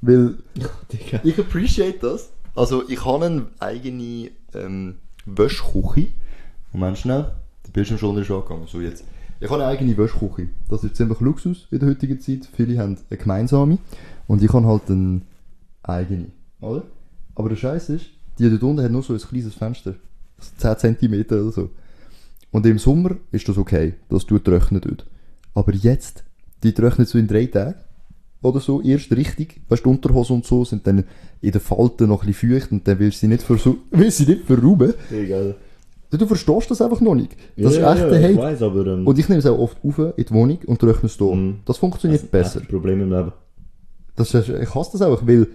[0.00, 0.38] Weil
[0.92, 1.20] Digga.
[1.24, 2.30] ich appreciate das.
[2.54, 6.08] Also ich habe eine eigene ähm, Wäschküche.
[6.72, 7.32] Moment schnell,
[7.66, 8.66] der Bildschirm ist angegangen.
[8.66, 9.04] So jetzt.
[9.40, 10.48] Ich habe eine eigene Wäschküche.
[10.68, 12.48] Das ist ziemlich Luxus in der heutigen Zeit.
[12.54, 13.78] Viele haben eine gemeinsame.
[14.26, 15.22] Und ich habe halt eine
[15.82, 16.26] eigene.
[16.60, 16.82] Oder?
[17.34, 18.06] Aber der Scheiß ist,
[18.38, 19.94] die dort unten hat nur so ein kleines Fenster.
[20.38, 21.70] So 10 cm oder so.
[22.50, 25.06] Und im Sommer ist das okay, dass du trocknen dort.
[25.54, 26.24] Aber jetzt,
[26.62, 27.74] die trocknet so in drei Tagen
[28.40, 29.60] oder so, erst richtig.
[29.68, 31.04] Weißt du, die Unterhose und so sind dann
[31.40, 33.48] in den Falten noch ein bisschen feucht und dann willst du sie nicht,
[33.90, 34.94] willst du sie nicht verrauben.
[35.10, 35.54] Digga.
[36.10, 37.36] Du verstehst das einfach noch nicht.
[37.56, 39.58] Das ja, ist echt ja, der ich weiss, aber ähm, Und ich nehme es auch
[39.58, 41.26] oft auf in die Wohnung und trockne es da.
[41.26, 41.60] Mhm.
[41.66, 42.60] Das funktioniert besser.
[42.60, 43.32] echt Problem im Leben.
[44.16, 45.48] Das ist, ich hasse das auch, weil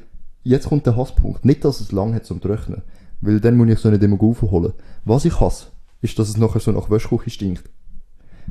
[0.43, 1.45] jetzt kommt der Hasspunkt.
[1.45, 2.81] Nicht, dass es lang hat zum Trocknen.
[3.21, 4.73] Weil dann muss ich so eine Demo holen.
[5.05, 5.67] Was ich hasse,
[6.01, 7.63] ist, dass es nachher so nach Wäschküche stinkt.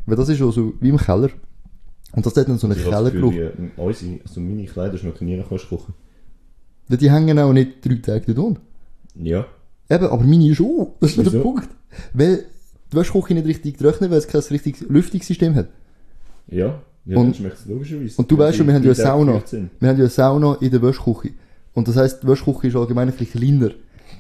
[0.07, 1.29] Weil das ist so wie im Keller.
[2.13, 3.33] Und das hat dann so einen Ich habe Kellergeruch.
[3.33, 5.93] Die, äh, unsere, also meine Kleider schmecken nie nach Waschküche.
[6.89, 8.59] Ja, Die hängen auch nicht drei Tage dort.
[9.15, 9.47] Ja.
[9.91, 10.89] Eben, aber meine schon.
[11.01, 11.41] Das ist der?
[11.41, 11.69] Punkt.
[12.15, 12.45] Weil
[12.91, 15.69] die Wäschküche nicht richtig trocknet, weil es kein richtiges Lüftungssystem hat.
[16.49, 16.81] Ja.
[17.05, 18.15] Ja, Und- logischerweise.
[18.17, 19.43] Und du weißt schon, wir haben ja eine Sauna.
[19.51, 21.31] Wir haben ja eine Sauna in der Wäschküche.
[21.75, 23.73] Und das heisst, die Wäschküche ist allgemein ein bisschen kleiner.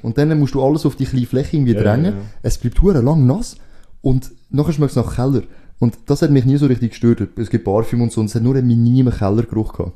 [0.03, 2.05] Und dann musst du alles auf die kleine Fläche irgendwie Ja, drängen.
[2.07, 2.17] ja, ja.
[2.43, 3.57] Es bleibt hure lang nass.
[4.01, 5.43] Und nachher schmeckt es nach Keller.
[5.79, 7.29] Und das hat mich nie so richtig gestört.
[7.37, 8.21] Es gibt Parfüm und so.
[8.21, 9.93] Und es hat nur einen minimen Kellergeruch gehabt.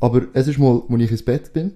[0.00, 1.72] Aber es ist mal, als ich ins Bett bin,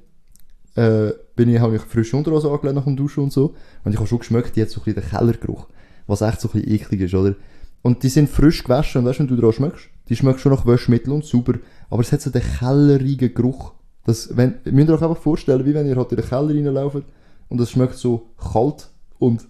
[0.74, 3.54] äh, bin ich, habe ich frische Unterhose angelegt nach dem Duschen und so.
[3.84, 5.66] Und ich habe schon geschmeckt, die hat so ein bisschen den Kellergeruch.
[6.06, 7.34] Was echt so ein bisschen eklig ist, oder?
[7.82, 10.52] Und die sind frisch gewaschen und weißt du, wenn du dran schmeckst, die schmecken schon
[10.52, 11.54] nach Waschmittel und sauber,
[11.90, 13.72] aber es hat so den kellerigen Geruch.
[14.08, 17.02] Das, wenn, müsst ihr euch einfach vorstellen, wie wenn ihr halt in den Keller reinlauft
[17.50, 19.46] und es schmeckt so kalt und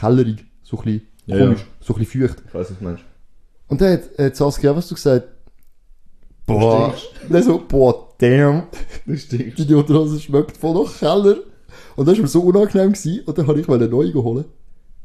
[0.00, 1.66] kellerig, so ein bisschen Ja, komisch, ja.
[1.80, 2.42] so ein bisschen feucht.
[2.48, 3.04] Ich was du meinst.
[3.68, 5.28] Und dann hat, hat Saskia, was du gesagt,
[6.46, 6.94] boah,
[7.28, 8.64] dann so, boah, damn,
[9.06, 9.58] Du stinkst.
[9.68, 11.36] die Unterhose schmeckt voll nach Keller.
[11.96, 14.46] Und das war mir so unangenehm gewesen, und dann habe ich mal eine neue geholt.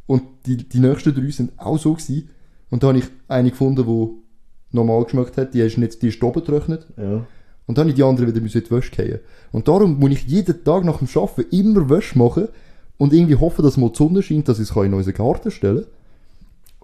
[0.06, 2.30] Und die, die nächsten drei sind auch so gewesen.
[2.70, 6.22] Und dann habe ich eine gefunden, die normal geschmeckt hat, die ist nicht, die ist
[6.24, 6.88] oben getrocknet.
[6.98, 7.26] Ja.
[7.68, 9.20] Und dann habe ich die andere wieder müssen in die Wäsche fallen.
[9.52, 12.48] Und darum muss ich jeden Tag nach dem Arbeiten immer Wäsche machen
[12.98, 15.84] und irgendwie hoffen, dass mal die Sonne scheint, dass ich es in unseren Garten stellen
[15.84, 15.92] kann.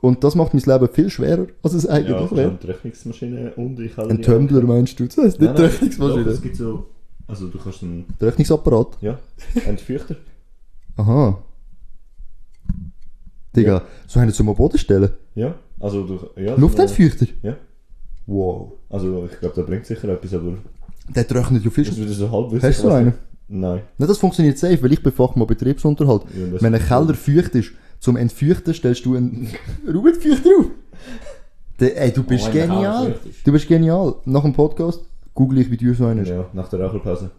[0.01, 2.49] Und das macht mein Leben viel schwerer, als es Ja, eigentlich ich wäre.
[2.59, 5.05] eine Rechnungsmaschine und ich habe Ein Tumbler meinst du?
[5.05, 6.29] Das heisst nicht Nein, nein, doch, Rechnungsmaschine.
[6.29, 6.85] Es gibt so,
[7.25, 8.97] also du kannst einen, Rechnungsapparat.
[8.99, 9.17] ja,
[9.65, 10.17] einen Fürchter.
[10.97, 11.41] Aha.
[13.55, 15.11] Digga, so haben wir zum Boden stellen.
[15.35, 16.55] Ja, also du, ja.
[16.55, 17.27] Luftentfeuchter?
[17.41, 17.55] Ja.
[18.25, 18.73] Wow.
[18.89, 20.53] Also ich glaube, da bringt sicher etwas, aber
[21.09, 22.61] Der trocknet ja viel das wieder so halb.
[22.63, 23.13] Hast du was- einen?
[23.49, 23.81] Nein.
[23.97, 26.23] Nein, das funktioniert safe, weil ich bin Fachmann Betriebsunterhalt.
[26.33, 29.49] Ja, Wenn ein Keller feucht ist, zum Entfeuchten stellst du einen
[29.87, 30.65] Ruhetfeuchter auf.
[31.79, 33.15] Der, ey, du bist Oh, genial.
[33.43, 34.15] Du bist genial.
[34.25, 35.01] Nach dem Podcast
[35.33, 36.29] google ich, wie du so einer ist.
[36.29, 36.35] Ja.
[36.37, 37.31] Ja, nach der Raucherpause.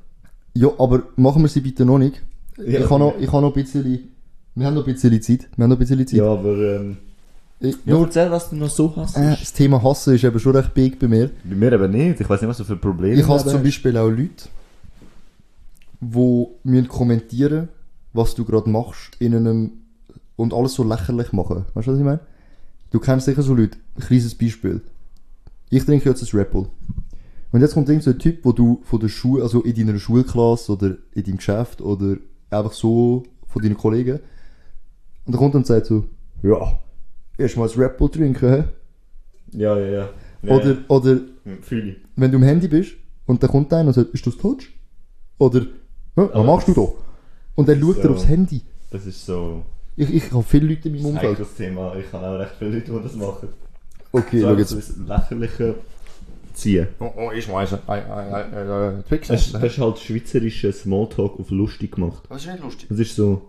[0.78, 2.22] aber machen wir sie bitte noch nicht.
[2.58, 4.08] Ja, ich habe noch, ich habe noch ein bisschen,
[4.54, 5.48] wir haben noch ein bisschen Zeit.
[5.56, 6.18] Wir haben noch ein bisschen Zeit.
[6.18, 6.96] Ja, aber ähm,
[7.64, 9.16] Ich, ja, nur, erzähl, was du noch so hast.
[9.16, 11.30] äh, das Thema Hassen ist eben schon recht big bei mir.
[11.44, 12.20] Bei mir eben nicht.
[12.20, 14.48] Ich weiß nicht, was du für Probleme Ich hasse zum Beispiel auch Leute,
[16.00, 17.68] die müssen kommentieren,
[18.12, 19.72] was du gerade machst, in einem,
[20.36, 21.64] und alles so lächerlich machen.
[21.74, 22.20] Weißt du, was ich meine?
[22.90, 23.78] Du kennst sicher so Leute.
[23.96, 24.80] Ein kleines Beispiel.
[25.70, 26.68] Ich trinke jetzt ein Red Bull.
[27.50, 29.98] Und jetzt kommt irgend so ein Typ, wo du von der Schule, also in deiner
[29.98, 32.16] Schulklasse oder in deinem Geschäft oder
[32.50, 34.18] einfach so von deinen Kollegen.
[35.24, 36.04] Und der kommt und sagt so,
[36.42, 36.78] ja,
[37.38, 38.64] erst mal ein Red Bull trinken, hä?
[39.52, 40.08] Ja, ja, ja.
[40.42, 41.12] ja Oder, oder
[41.44, 41.52] ja.
[41.62, 41.96] Fühle ich.
[42.16, 42.92] wenn du am Handy bist
[43.26, 44.70] und dann kommt einer und sagt, ist das Touch?
[45.38, 45.66] Oder, «Hä,
[46.14, 46.88] was Aber- machst du da?
[47.56, 48.10] Und dann schaut er So.
[48.10, 48.62] aufs Handy.
[48.90, 49.64] Das ist so
[49.96, 51.32] Ich, ich habe viele Leute in meinem ein Umfeld.
[51.32, 51.94] heikles Thema.
[51.96, 53.48] Ich habe auch recht viele Leute, die das machen.
[54.12, 54.68] Okay, so schau jetzt.
[54.70, 55.74] so ins Lächerliche
[56.52, 56.88] ziehen.
[57.00, 57.72] Oh, oh, ich weiß.
[57.72, 59.28] Äh, äh, äh, Twix.
[59.28, 62.22] Das, das ist halt schweizerischer Smalltalk auf lustig gemacht.
[62.28, 62.88] Das ist nicht lustig.
[62.88, 63.42] Das ist so.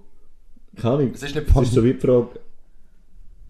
[0.75, 1.11] Keine Ahnung.
[1.13, 2.27] Es ist nicht Das ist so wie die Frage.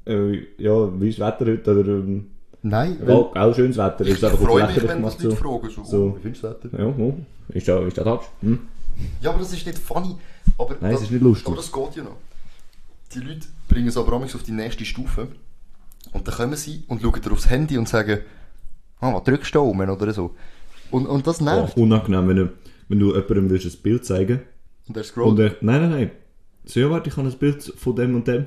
[0.08, 1.80] Äh, ja, wie ist das Wetter heute?
[1.80, 2.28] Oder, ähm,
[2.62, 4.06] Nein, ja, auch schönes Wetter.
[4.06, 5.20] Ist einfach auf lächerlich gemacht.
[5.20, 5.32] So.
[5.36, 5.70] fragen.
[5.70, 5.98] So, So.
[6.04, 6.80] oh, wie findest du das Wetter?
[6.80, 7.14] Ja, oh,
[7.50, 8.26] ist das, ist das Touch?
[8.42, 8.60] Hm?
[9.22, 10.16] Ja, aber das ist nicht funny.
[10.58, 11.48] Aber Nein, das, es ist nicht lustig.
[11.48, 12.18] Aber das geht ja noch.
[13.14, 15.28] Die Leute bringen es aber auch auf die nächste Stufe.
[16.12, 18.20] Und dann kommen sie und schauen dir aufs Handy und sagen,
[19.00, 20.36] ah, was drückst du da oben oder so.
[20.92, 21.78] Und, und das Oh, nervt.
[21.78, 22.50] unangenehm, wenn du,
[22.88, 24.42] wenn du jemandem willst ein Bild zeigen
[24.88, 25.40] Und er und scrollt.
[25.40, 26.12] er, nein, nein, nein.
[26.66, 28.46] So, ja, warte, ich habe ein Bild von dem und dem.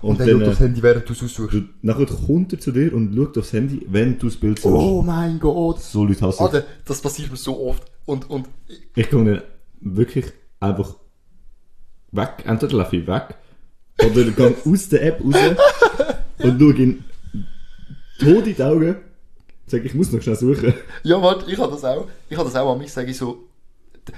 [0.00, 1.54] Und, und er dann, schaut aufs äh, Handy, während du es aussuchst.
[1.54, 4.74] du, nachher kommt er zu dir und schaut aufs Handy, wenn du das Bild siehst.
[4.74, 5.80] Oh mein Gott.
[5.80, 6.42] So Leute hassen.
[6.42, 7.84] Alter, das passiert mir so oft.
[8.04, 8.48] Und, und
[8.94, 9.42] Ich gehe dann
[9.80, 10.26] wirklich
[10.60, 10.96] einfach
[12.12, 12.44] weg.
[12.44, 13.34] Entweder laufe ich weg
[14.04, 15.34] oder gehe aus der App raus
[16.38, 17.04] und schaue ihn
[18.18, 18.96] tot in die Augen.
[19.66, 20.74] Sag, ich muss noch schnell suchen.
[21.02, 22.08] Ja, warte, ich habe das auch.
[22.28, 23.48] Ich habe das auch an mich, sage ich so.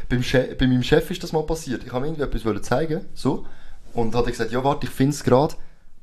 [0.09, 1.85] Beim Chef, bei meinem Chef ist das mal passiert.
[1.85, 3.47] Ich habe ihm irgendwie etwas zeigen, so.
[3.95, 5.55] Und hat er gesagt, ja, warte, ich finde es gerade.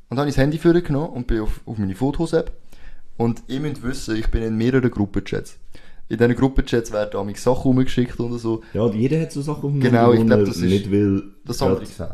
[0.09, 2.51] Und dann habe ich das Handy für genommen und bin auf, auf meine Fotos-App.
[3.17, 5.57] Und ihr müsst wissen, ich bin in mehreren Gruppenchats.
[6.09, 8.61] In diesen Gruppenchats werden auch Sachen rumgeschickt und so.
[8.73, 10.91] Ja, jeder hat so Sachen auf dem Genau, ich wo glaub, er das ist- nicht
[10.91, 12.07] will, Das andere gesehen.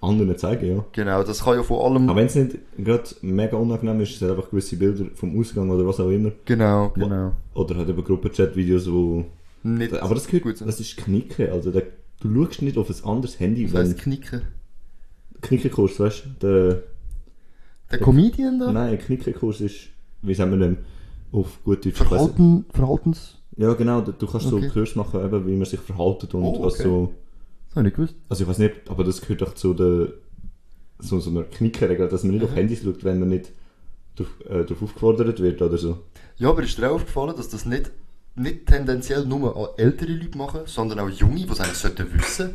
[0.00, 0.84] anderen zeigen, ja.
[0.92, 2.08] Genau, das kann ja von allem.
[2.08, 5.70] Aber wenn es nicht gerade mega unangenehm ist, es hat einfach gewisse Bilder vom Ausgang
[5.70, 6.30] oder was auch immer.
[6.44, 7.32] genau, genau.
[7.54, 9.24] Oder halt eben Gruppenchat-Videos, wo...
[9.62, 10.68] Nicht Aber das gehört, gut sind.
[10.68, 11.80] das ist Knicken, also da,
[12.20, 14.42] du schaust nicht auf ein anderes Handy, Das wenn heisst Knicken.
[15.44, 16.46] Knickenkurs, weißt du?
[16.46, 16.82] Der,
[17.90, 18.72] Der Comedian da?
[18.72, 19.76] nein, Knickenkurs ist,
[20.22, 20.78] wie sagen wir denn,
[21.32, 21.96] auf gut Deutsch.
[21.96, 23.38] Verhalten, Verhaltens.
[23.56, 24.66] Ja, genau, du kannst Okay.
[24.68, 26.82] so Kurs machen, eben, wie man sich verhaltet und Oh, was okay.
[26.84, 27.14] so...
[27.68, 28.14] Das habe ich nicht gewusst.
[28.28, 30.08] Also ich weiß nicht, aber das gehört doch zu der
[31.00, 32.48] so, so einer Knickerregel, dass man nicht Mhm.
[32.48, 33.50] auf Handys schaut, wenn man nicht
[34.16, 35.98] darauf, äh, darauf aufgefordert wird oder so.
[36.38, 37.90] Ja, aber ist dir auch aufgefallen, dass das nicht,
[38.36, 42.50] nicht tendenziell nur ältere Leute machen, sondern auch junge, die es eigentlich sollten wissen.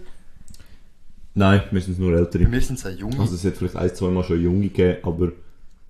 [1.35, 2.47] Nein, wir sind nur Bei ältere.
[2.47, 3.19] mir sind auch junge.
[3.19, 5.31] Also es hat vielleicht ein, zwei Mal schon Junge gegeben, aber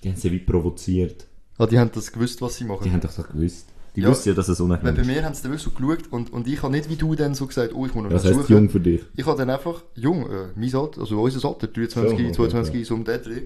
[0.03, 1.25] die haben sie wie provoziert.
[1.57, 2.83] ah, die haben das gewusst, was sie machen.
[2.83, 3.67] Die haben doch so gewusst.
[3.95, 4.09] Die Ja.
[4.09, 5.07] wussten ja, dass es unangenehm bei ist.
[5.07, 7.33] mir haben sie dann wirklich so geschaut und, und ich habe nicht wie du dann
[7.33, 9.01] so gesagt, oh, ich muss noch was heisst jung für dich?
[9.15, 12.69] Ich habe dann einfach, jung, äh, mein Alter, also unser Alter, 23, So, okay, 22,
[12.75, 12.83] okay.
[12.83, 13.41] so um den Dreh.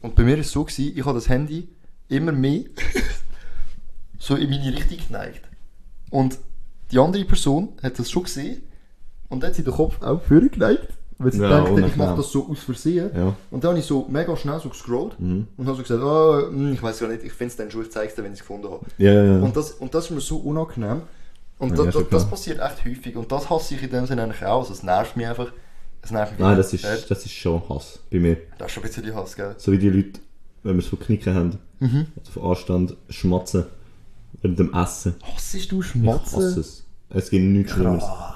[0.00, 1.68] Und bei mir ist es so gewesen, ich habe das Handy
[2.08, 2.62] immer mehr
[4.18, 5.42] so in meine Richtung geneigt.
[6.10, 6.38] Und
[6.92, 8.62] die andere Person hat das schon gesehen
[9.28, 10.88] und hat sie den Kopf auch vorgeneigt, geneigt,
[11.20, 13.10] weil sie Ja, dachte, ich mache das so aus Versehen.
[13.14, 13.36] Ja.
[13.50, 15.46] Und dann habe ich so mega schnell so gescrollt Mhm.
[15.56, 17.90] und habe so gesagt, oh, ich weiß ja nicht, ich finde es dann schon, ich
[17.90, 18.84] zeige es dir, wenn ich es gefunden habe.
[18.98, 19.38] Ja, ja, ja.
[19.42, 21.02] Und das, und das ist mir so unangenehm.
[21.58, 23.16] Und ja, schon das, passiert echt häufig.
[23.16, 24.60] Und das hasse ich in dem Sinne eigentlich auch.
[24.60, 25.52] Also es nervt mich einfach.
[26.02, 28.38] Es nervt mich Nein, das ist, das ist schon Hass bei mir.
[28.56, 29.54] Das ist schon ein bisschen die Hass, gell?
[29.58, 30.20] So wie die Leute,
[30.62, 32.06] wenn wir es von Knicken haben, Mhm.
[32.18, 33.64] also von Anstand, schmatzen
[34.40, 35.14] während dem Essen.
[35.22, 36.38] Hassest du Ich Schmatzen?
[36.38, 36.84] hasse es.
[37.10, 38.04] Es gibt nichts Schlimmeres.
[38.04, 38.34] Krass.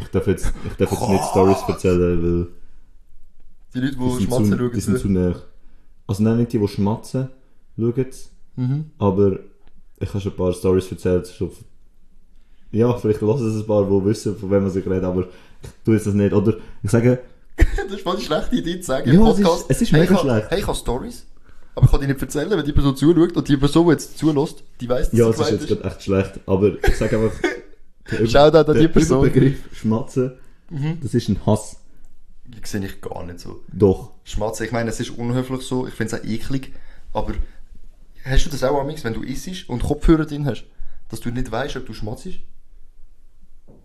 [0.00, 2.46] Ich darf jetzt, ich darf jetzt nicht Stories erzählen, weil
[3.74, 5.08] Die Leute, die, die Schmatzen zu, schauen, die sind zu.
[5.08, 5.34] nah.
[6.06, 7.28] Also nein, nicht die, die schmatzen,
[7.78, 8.30] schauen es.
[8.56, 8.90] Mhm.
[8.98, 9.38] Aber
[9.98, 11.32] ich habe schon ein paar Stories erzählt.
[12.72, 15.22] Ja, vielleicht lassen es ein paar, die wissen, von wem ich rede, aber
[15.62, 16.32] ich tue jetzt das nicht.
[16.32, 17.18] Oder ich sage,
[17.56, 19.08] das ist voll eine schlechte Idee zu sagen.
[19.12, 20.50] Ja, im es ist- Podcast, es ist hey, mega ich habe- schlecht.
[20.50, 21.26] Hey, ich habe Stories.
[21.74, 23.36] Aber ich kann die nicht erzählen, wenn die Person zuschaut.
[23.36, 26.02] Und die Person, die jetzt zulässt, die weiss, dass ja, es ist jetzt gerade echt
[26.02, 27.36] schlecht, aber ich sage einfach,
[28.10, 29.20] der Shoutout an die der Person.
[29.20, 29.26] Mhm.
[29.26, 30.32] Überbegriff Schmatzen,
[31.02, 31.76] das ist ein Hass.
[32.44, 33.60] Die sehe ich gar nicht so.
[33.72, 34.12] Doch.
[34.24, 36.72] Schmatzen, ich meine, es ist unhöflich so, ich finde es auch eklig,
[37.12, 37.34] aber
[38.24, 40.64] hast du das auch amigs, wenn du isst und Kopfhörer drin hast,
[41.08, 42.28] dass du nicht weißt, ob du schmatzt?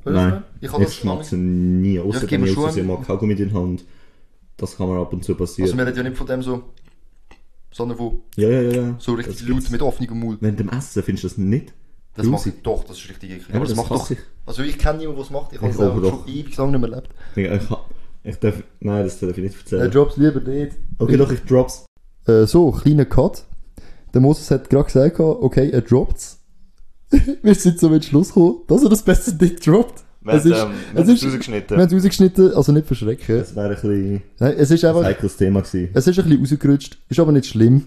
[0.05, 2.99] Nein, ich ich, habe das schmatze nie, außer das wenn geben ich aus Versehen schon
[2.99, 3.85] mal Kaugummi in der Hand.
[4.57, 5.67] Das kann mir ab und zu passieren.
[5.67, 6.63] Also wir reden ja nicht von dem so,
[7.71, 8.95] sondern von ja, ja, ja, ja.
[8.99, 10.37] so richtig Das laut mit offenem Mund.
[10.41, 11.73] Während dem Essen findest du das nicht?
[12.15, 12.63] Das macht grusig?
[12.63, 13.49] doch, das ist richtig eklig.
[13.49, 14.11] Ja, aber das, das macht doch.
[14.11, 14.17] ich.
[14.45, 16.79] Also ich kenne niemanden, der es macht, ich habe Ich es schon ewig lang nicht
[16.81, 17.09] mehr erlebt.
[17.35, 17.77] Ich, ich,
[18.23, 19.91] ich darf, nein, das darf ich nicht erzählen.
[19.91, 20.73] Drops lieber nicht.
[20.99, 21.85] okay, doch, ich drops.
[22.27, 23.43] Äh, so, kleiner Cut.
[24.13, 26.39] Der Moses hat gerade gesagt, okay, er droppt's.
[27.43, 30.03] Wir sind zum Entschluss gekommen, dass er das besser nicht droppt.
[30.21, 31.77] Wir Es ist- haben es es ist- rausgeschnitten.
[31.77, 33.37] Wir haben es rausgeschnitten, also nicht verschrecken.
[33.39, 35.89] Das wäre ein bisschen Nein, es ist ein einfach, heikles Thema gewesen.
[35.93, 37.85] es ist ein bisschen rausgerutscht, ist aber nicht schlimm.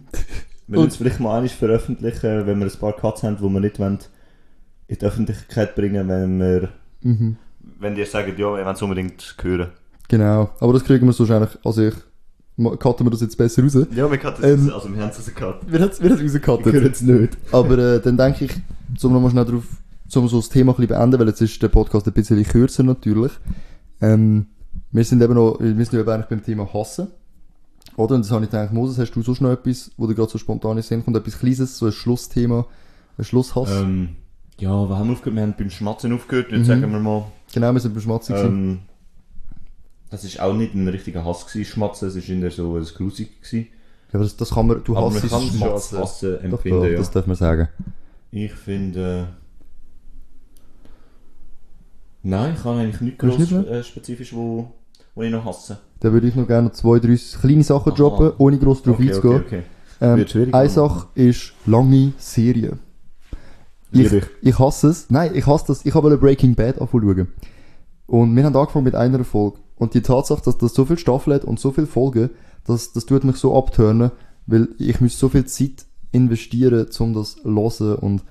[0.68, 3.58] Wir müssen es vielleicht mal einmal veröffentlichen, wenn wir ein paar Cuts haben, die wir
[3.60, 3.98] nicht wollen,
[4.88, 6.68] in die Öffentlichkeit bringen, wenn wir...
[7.02, 7.36] Mhm.
[7.78, 9.68] Wenn die sagen, ja, wir wollen es unbedingt hören.
[10.08, 11.94] Genau, aber das kriegen wir so wahrscheinlich, also ich,
[12.78, 13.76] cutten wir das jetzt besser raus.
[13.94, 15.70] Ja, wir cutten Ähm, also wir haben es rausgecuttet.
[15.70, 16.72] Wir haben es haben's Wir rausgecuttet.
[16.72, 17.38] können es nicht.
[17.52, 18.52] Aber äh, dann denke ich,
[18.96, 19.64] zum nochmal schnell drauf,
[20.08, 22.82] zum so das Thema ein bisschen beenden, weil jetzt ist der Podcast ein bisschen kürzer
[22.82, 23.32] natürlich.
[24.00, 24.46] Ähm,
[24.90, 27.08] wir sind eben noch, wir sind eben eigentlich beim Thema Hassen.
[27.96, 28.14] Oder?
[28.14, 30.38] Und das habe ich gedacht, Moses, hast du sonst noch etwas, wo dir gerade so
[30.38, 32.66] spontan Sinn kommt, etwas Kleines, so ein Schlussthema,
[33.18, 33.70] ein Schlusshass?
[33.70, 34.16] Ähm,
[34.58, 35.36] ja, wir haben aufgehört?
[35.36, 36.64] Wir haben beim Schmatzen aufgehört, jetzt Mhm.
[36.64, 37.24] sagen wir mal.
[37.52, 38.36] Genau, wir sind beim Schmatzen.
[38.36, 38.78] Ähm,
[40.10, 43.42] das ist auch nicht ein richtiger Hass gewesen, Schmatzen, es ist eher so ein Grusig
[43.42, 43.68] gewesen.
[44.08, 45.98] Ja, aber das, das kann man, du Aber man hasst kann es schon als Schmatzen.
[45.98, 46.98] Hassen Doch, empfinden, doch, ja.
[46.98, 47.68] Das darf man sagen.
[48.30, 49.28] Ich finde.
[52.22, 54.72] Nein, ich habe eigentlich nichts Hast groß nicht äh, spezifisch, wo,
[55.14, 55.78] wo ich noch hasse.
[56.00, 57.96] Dann würde ich noch gerne zwei, drei kleine Sachen Aha.
[57.96, 59.42] droppen, ohne gross drauf okay, einzugehen.
[59.46, 59.62] okay,
[60.00, 60.34] okay.
[60.46, 62.78] Ähm, eine Sache ist lange Serien.
[63.90, 64.58] Ich, ich.
[64.58, 65.10] hasse es.
[65.10, 65.84] Nein, ich hasse das.
[65.84, 67.28] Ich habe Breaking Bad anfangen
[68.06, 69.58] Und wir haben angefangen mit einer Folge.
[69.76, 72.30] Und die Tatsache, dass das so viel Staffel hat und so viele Folgen,
[72.64, 74.10] das, das tut mich so abturnen,
[74.46, 77.44] weil ich muss so viel Zeit investieren, um das zu
[77.84, 77.98] hören.
[78.00, 78.24] Und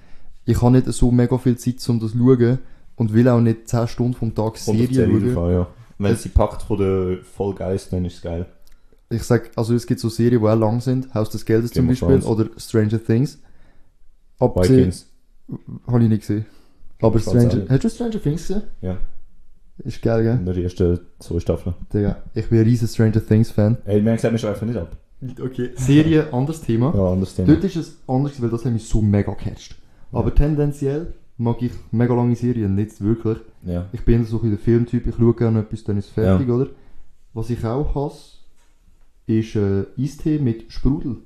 [0.46, 2.60] ich habe nicht so mega viel Zeit, um das zu schauen.
[2.96, 5.38] Und will auch nicht 10 Stunden vom Tag Serie schauen.
[5.38, 5.68] an, ja.
[6.00, 8.46] Wenn Es- sie packt von der Folge 1, dann ist es geil.
[9.10, 11.88] ich sag, also es gibt so Serien, die auch lang sind, Haus des Geldes zum
[11.88, 13.40] Game of Beispiel, oder Stranger Things.
[14.40, 15.07] Abgesehen, Vikings.
[15.88, 16.46] Habe ich nicht gesehen.
[17.02, 18.64] Aber Stranger, hast du Stranger Things gesehen?
[18.82, 18.98] Ja,
[19.84, 20.38] Ist geil, gell?
[20.38, 21.76] nur die ersten zwei Staffeln.
[21.94, 23.78] Digga, ich bin ein riesen Stranger Things Fan.
[23.86, 24.98] Ey, haben gesagt, wir schweifen nicht ab.
[25.42, 25.72] Okay.
[25.76, 26.94] Serie, anderes Thema.
[26.96, 27.48] Ja, anderes Thema.
[27.48, 29.76] Dort ist es anders, weil das hat mich so mega gecatcht.
[30.12, 33.38] Aber tendenziell mag ich mega lange Serien nicht wirklich.
[33.64, 33.88] Ja.
[33.92, 36.68] Ich bin so ein der Filmtyp, ich schaue gerne etwas, dann ist es fertig, oder?
[37.34, 38.38] Was ich auch hasse,
[39.28, 41.18] ist äh, Eistee mit Sprudel.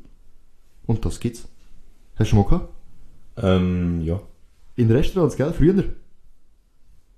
[0.85, 1.47] Und das gibt's.
[2.15, 2.70] Hast du schon mal gehabt?
[3.41, 4.19] Ähm, ja.
[4.75, 5.53] In Restaurants, gell?
[5.53, 5.83] Früher.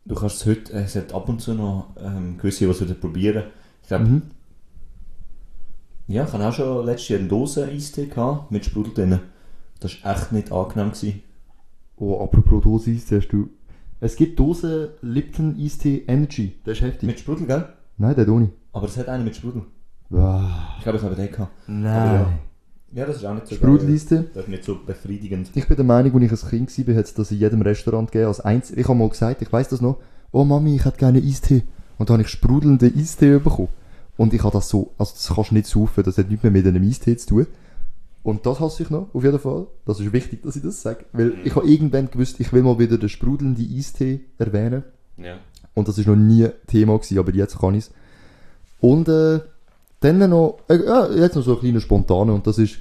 [0.05, 3.43] Du kannst es heute, es hat ab und zu noch ähm, gewisse, die es probieren.
[3.81, 4.21] Ich glaube, Mhm.
[6.07, 9.19] ja, ich habe auch schon letztes Jahr eine Dose Eistee gehabt, mit Sprudel drin.
[9.79, 10.91] Das war echt nicht angenehm.
[10.91, 11.21] Gewesen.
[11.97, 13.49] Oh, apropos Dose Eistee, hast du...
[14.01, 16.55] Es gibt Dosen Lipton Eistee Energy.
[16.65, 17.03] Der ist heftig.
[17.03, 17.69] Mit Sprudel, gell?
[17.97, 18.49] Nein, der hat ohne.
[18.73, 19.61] Aber es hat einen mit Sprudel.
[20.11, 21.51] Ah, Ich glaube, ich habe den gehabt.
[21.67, 22.39] nein.
[22.93, 24.25] Ja, das ist auch nicht so Sprudel geil.
[24.33, 25.49] Das ist nicht so befriedigend.
[25.55, 28.11] Ich bin der Meinung, als ich ein Kind war, hat es das in jedem Restaurant
[28.11, 28.27] gegeben.
[28.27, 29.97] Als eins, ich habe mal gesagt, ich weiß das noch,
[30.31, 31.63] oh Mami, ich hätte gerne Eistee.
[31.97, 33.69] Und dann habe ich sprudelnden Eistee bekommen.
[34.15, 36.51] Und ich habe das so, also das kannst du nicht saufen, das hat nichts mehr
[36.51, 37.47] mit einem Eistee zu tun.
[38.21, 39.67] Und das hasse ich noch, auf jeden Fall.
[39.85, 41.05] Das ist wichtig, dass ich das sage.
[41.13, 44.83] Weil ich habe irgendwann gewusst, ich will mal wieder den sprudelnden Eistee erwähnen.
[45.17, 45.37] Ja.
[45.73, 47.91] Und das ist noch nie Thema gewesen, aber jetzt kann ich es.
[48.79, 49.39] Und äh,
[50.03, 52.77] dann noch, äh, jetzt noch so ein kleiner Spontane und das ist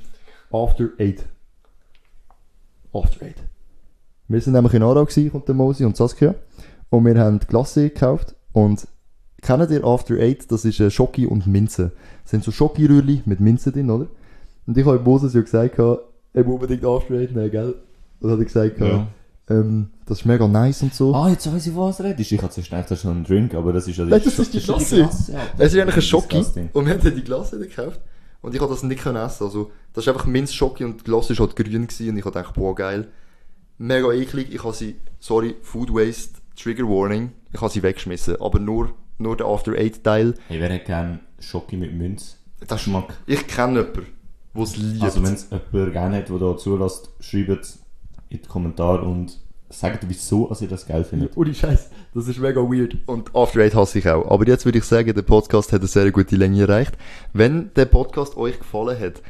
[0.51, 1.25] After Eight.
[2.93, 3.37] After Eight.
[4.29, 6.35] Wir sind nämlich in Aarau gewesen, und der Mosi und Saskia.
[6.91, 8.87] Und wir haben die Glasse gekauft und
[9.41, 10.51] kennt ihr After Eight?
[10.51, 11.93] Das ist äh, Schoki und Minze.
[12.23, 14.09] Das sind so Schoki-Rührli mit Minze drin, oder?
[14.67, 17.75] Und ich habe Moses ja gesagt, er muss unbedingt After Eight nehmen, gell?
[18.21, 19.07] Und hat er gesagt, Ja.
[19.53, 21.15] Ähm, das ist mega nice und so.
[21.15, 22.33] Ah, jetzt weiss ich, was redest.
[22.33, 24.39] Ich hatte zuerst gedacht, das ist noch ein Drink, aber das ist ja Nein, das
[24.39, 25.01] ist die Glasse.
[25.01, 25.11] ja.
[25.59, 26.71] Es ist eigentlich ein Disgusting.
[26.73, 28.01] und wir haben dann die Glasse gekauft
[28.41, 29.45] und ich habe das nicht können essen.
[29.45, 32.25] Also, das ist einfach Minz Schoki und die Glasse war halt grün gewesen und ich
[32.25, 33.09] habe gedacht, boah, geil.
[33.79, 34.53] Mega eklig.
[34.55, 38.41] Ich habe sie, sorry, Food Waste, Trigger Warning, ich habe sie weggeschmissen.
[38.41, 40.35] Aber nur, nur der After Eight Teil.
[40.49, 42.39] Wer hat gerne Schoki mit Münz?
[42.61, 43.15] Das ist, Geschmack.
[43.27, 44.07] ich kenne jemanden,
[44.55, 45.03] der es liebt.
[45.03, 47.79] Also wenn es jemand gerne hat, der da zulässt, schreibt es
[48.29, 49.39] in die Kommentare und
[49.73, 51.37] sagt, wieso als ihr das geil findet.
[51.37, 52.97] Ohne Scheiß, das ist mega weird.
[53.07, 54.31] Und After Eight hasse ich auch.
[54.31, 56.95] Aber jetzt würde ich sagen, der Podcast hat eine sehr gute Länge erreicht.
[57.33, 59.23] Wenn der Podcast euch gefallen hat,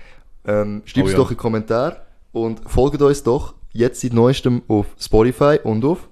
[0.45, 1.19] ähm, schreibt Oh es ja.
[1.19, 6.09] doch in den Kommentar und folgt uns doch jetzt seit neuestem auf Spotify und auf.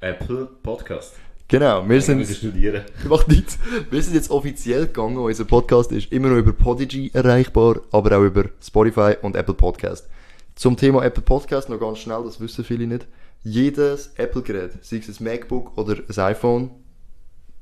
[0.00, 1.14] Apple Podcast.
[1.46, 2.24] Genau, wir sind.
[2.26, 2.84] studieren.
[3.08, 3.58] Macht nichts.
[3.90, 5.16] Wir sind jetzt offiziell gegangen.
[5.18, 10.08] Unser Podcast ist immer noch über Podigy erreichbar, aber auch über Spotify und Apple Podcast.
[10.54, 13.06] Zum Thema Apple Podcast noch ganz schnell, das wissen viele nicht.
[13.42, 16.70] Jedes Apple-Gerät, sei es ein MacBook oder ein iPhone,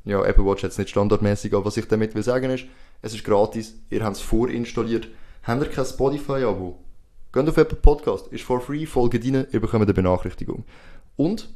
[0.05, 2.65] ja, Apple Watch jetzt nicht standardmäßig, aber was ich damit will sagen ist,
[3.03, 5.09] es ist gratis, ihr habt es vorinstalliert.
[5.43, 6.79] Habt ihr kein Spotify-Abo?
[7.33, 10.65] Geht auf Apple Podcast, ist for free, folgt rein, ihr bekommt eine Benachrichtigung.
[11.17, 11.51] Und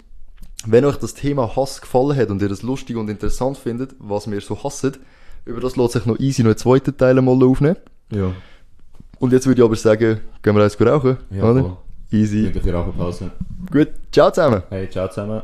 [0.67, 4.31] wenn euch das Thema Hass gefallen hat und ihr es lustig und interessant findet, was
[4.31, 4.99] wir so hassen,
[5.45, 7.77] über das lässt sich noch easy noch einen zweiten Teil mal aufnehmen.
[8.13, 8.33] Ja.
[9.19, 11.61] Und jetzt würde ich aber sagen, gehen wir eins rauchen, Ja, oder?
[11.61, 11.77] voll.
[12.12, 12.44] Easy.
[12.44, 13.31] Wirklich Raucherpause.
[13.70, 14.62] Gut, ciao zusammen.
[14.70, 15.42] Hey, ciao zusammen.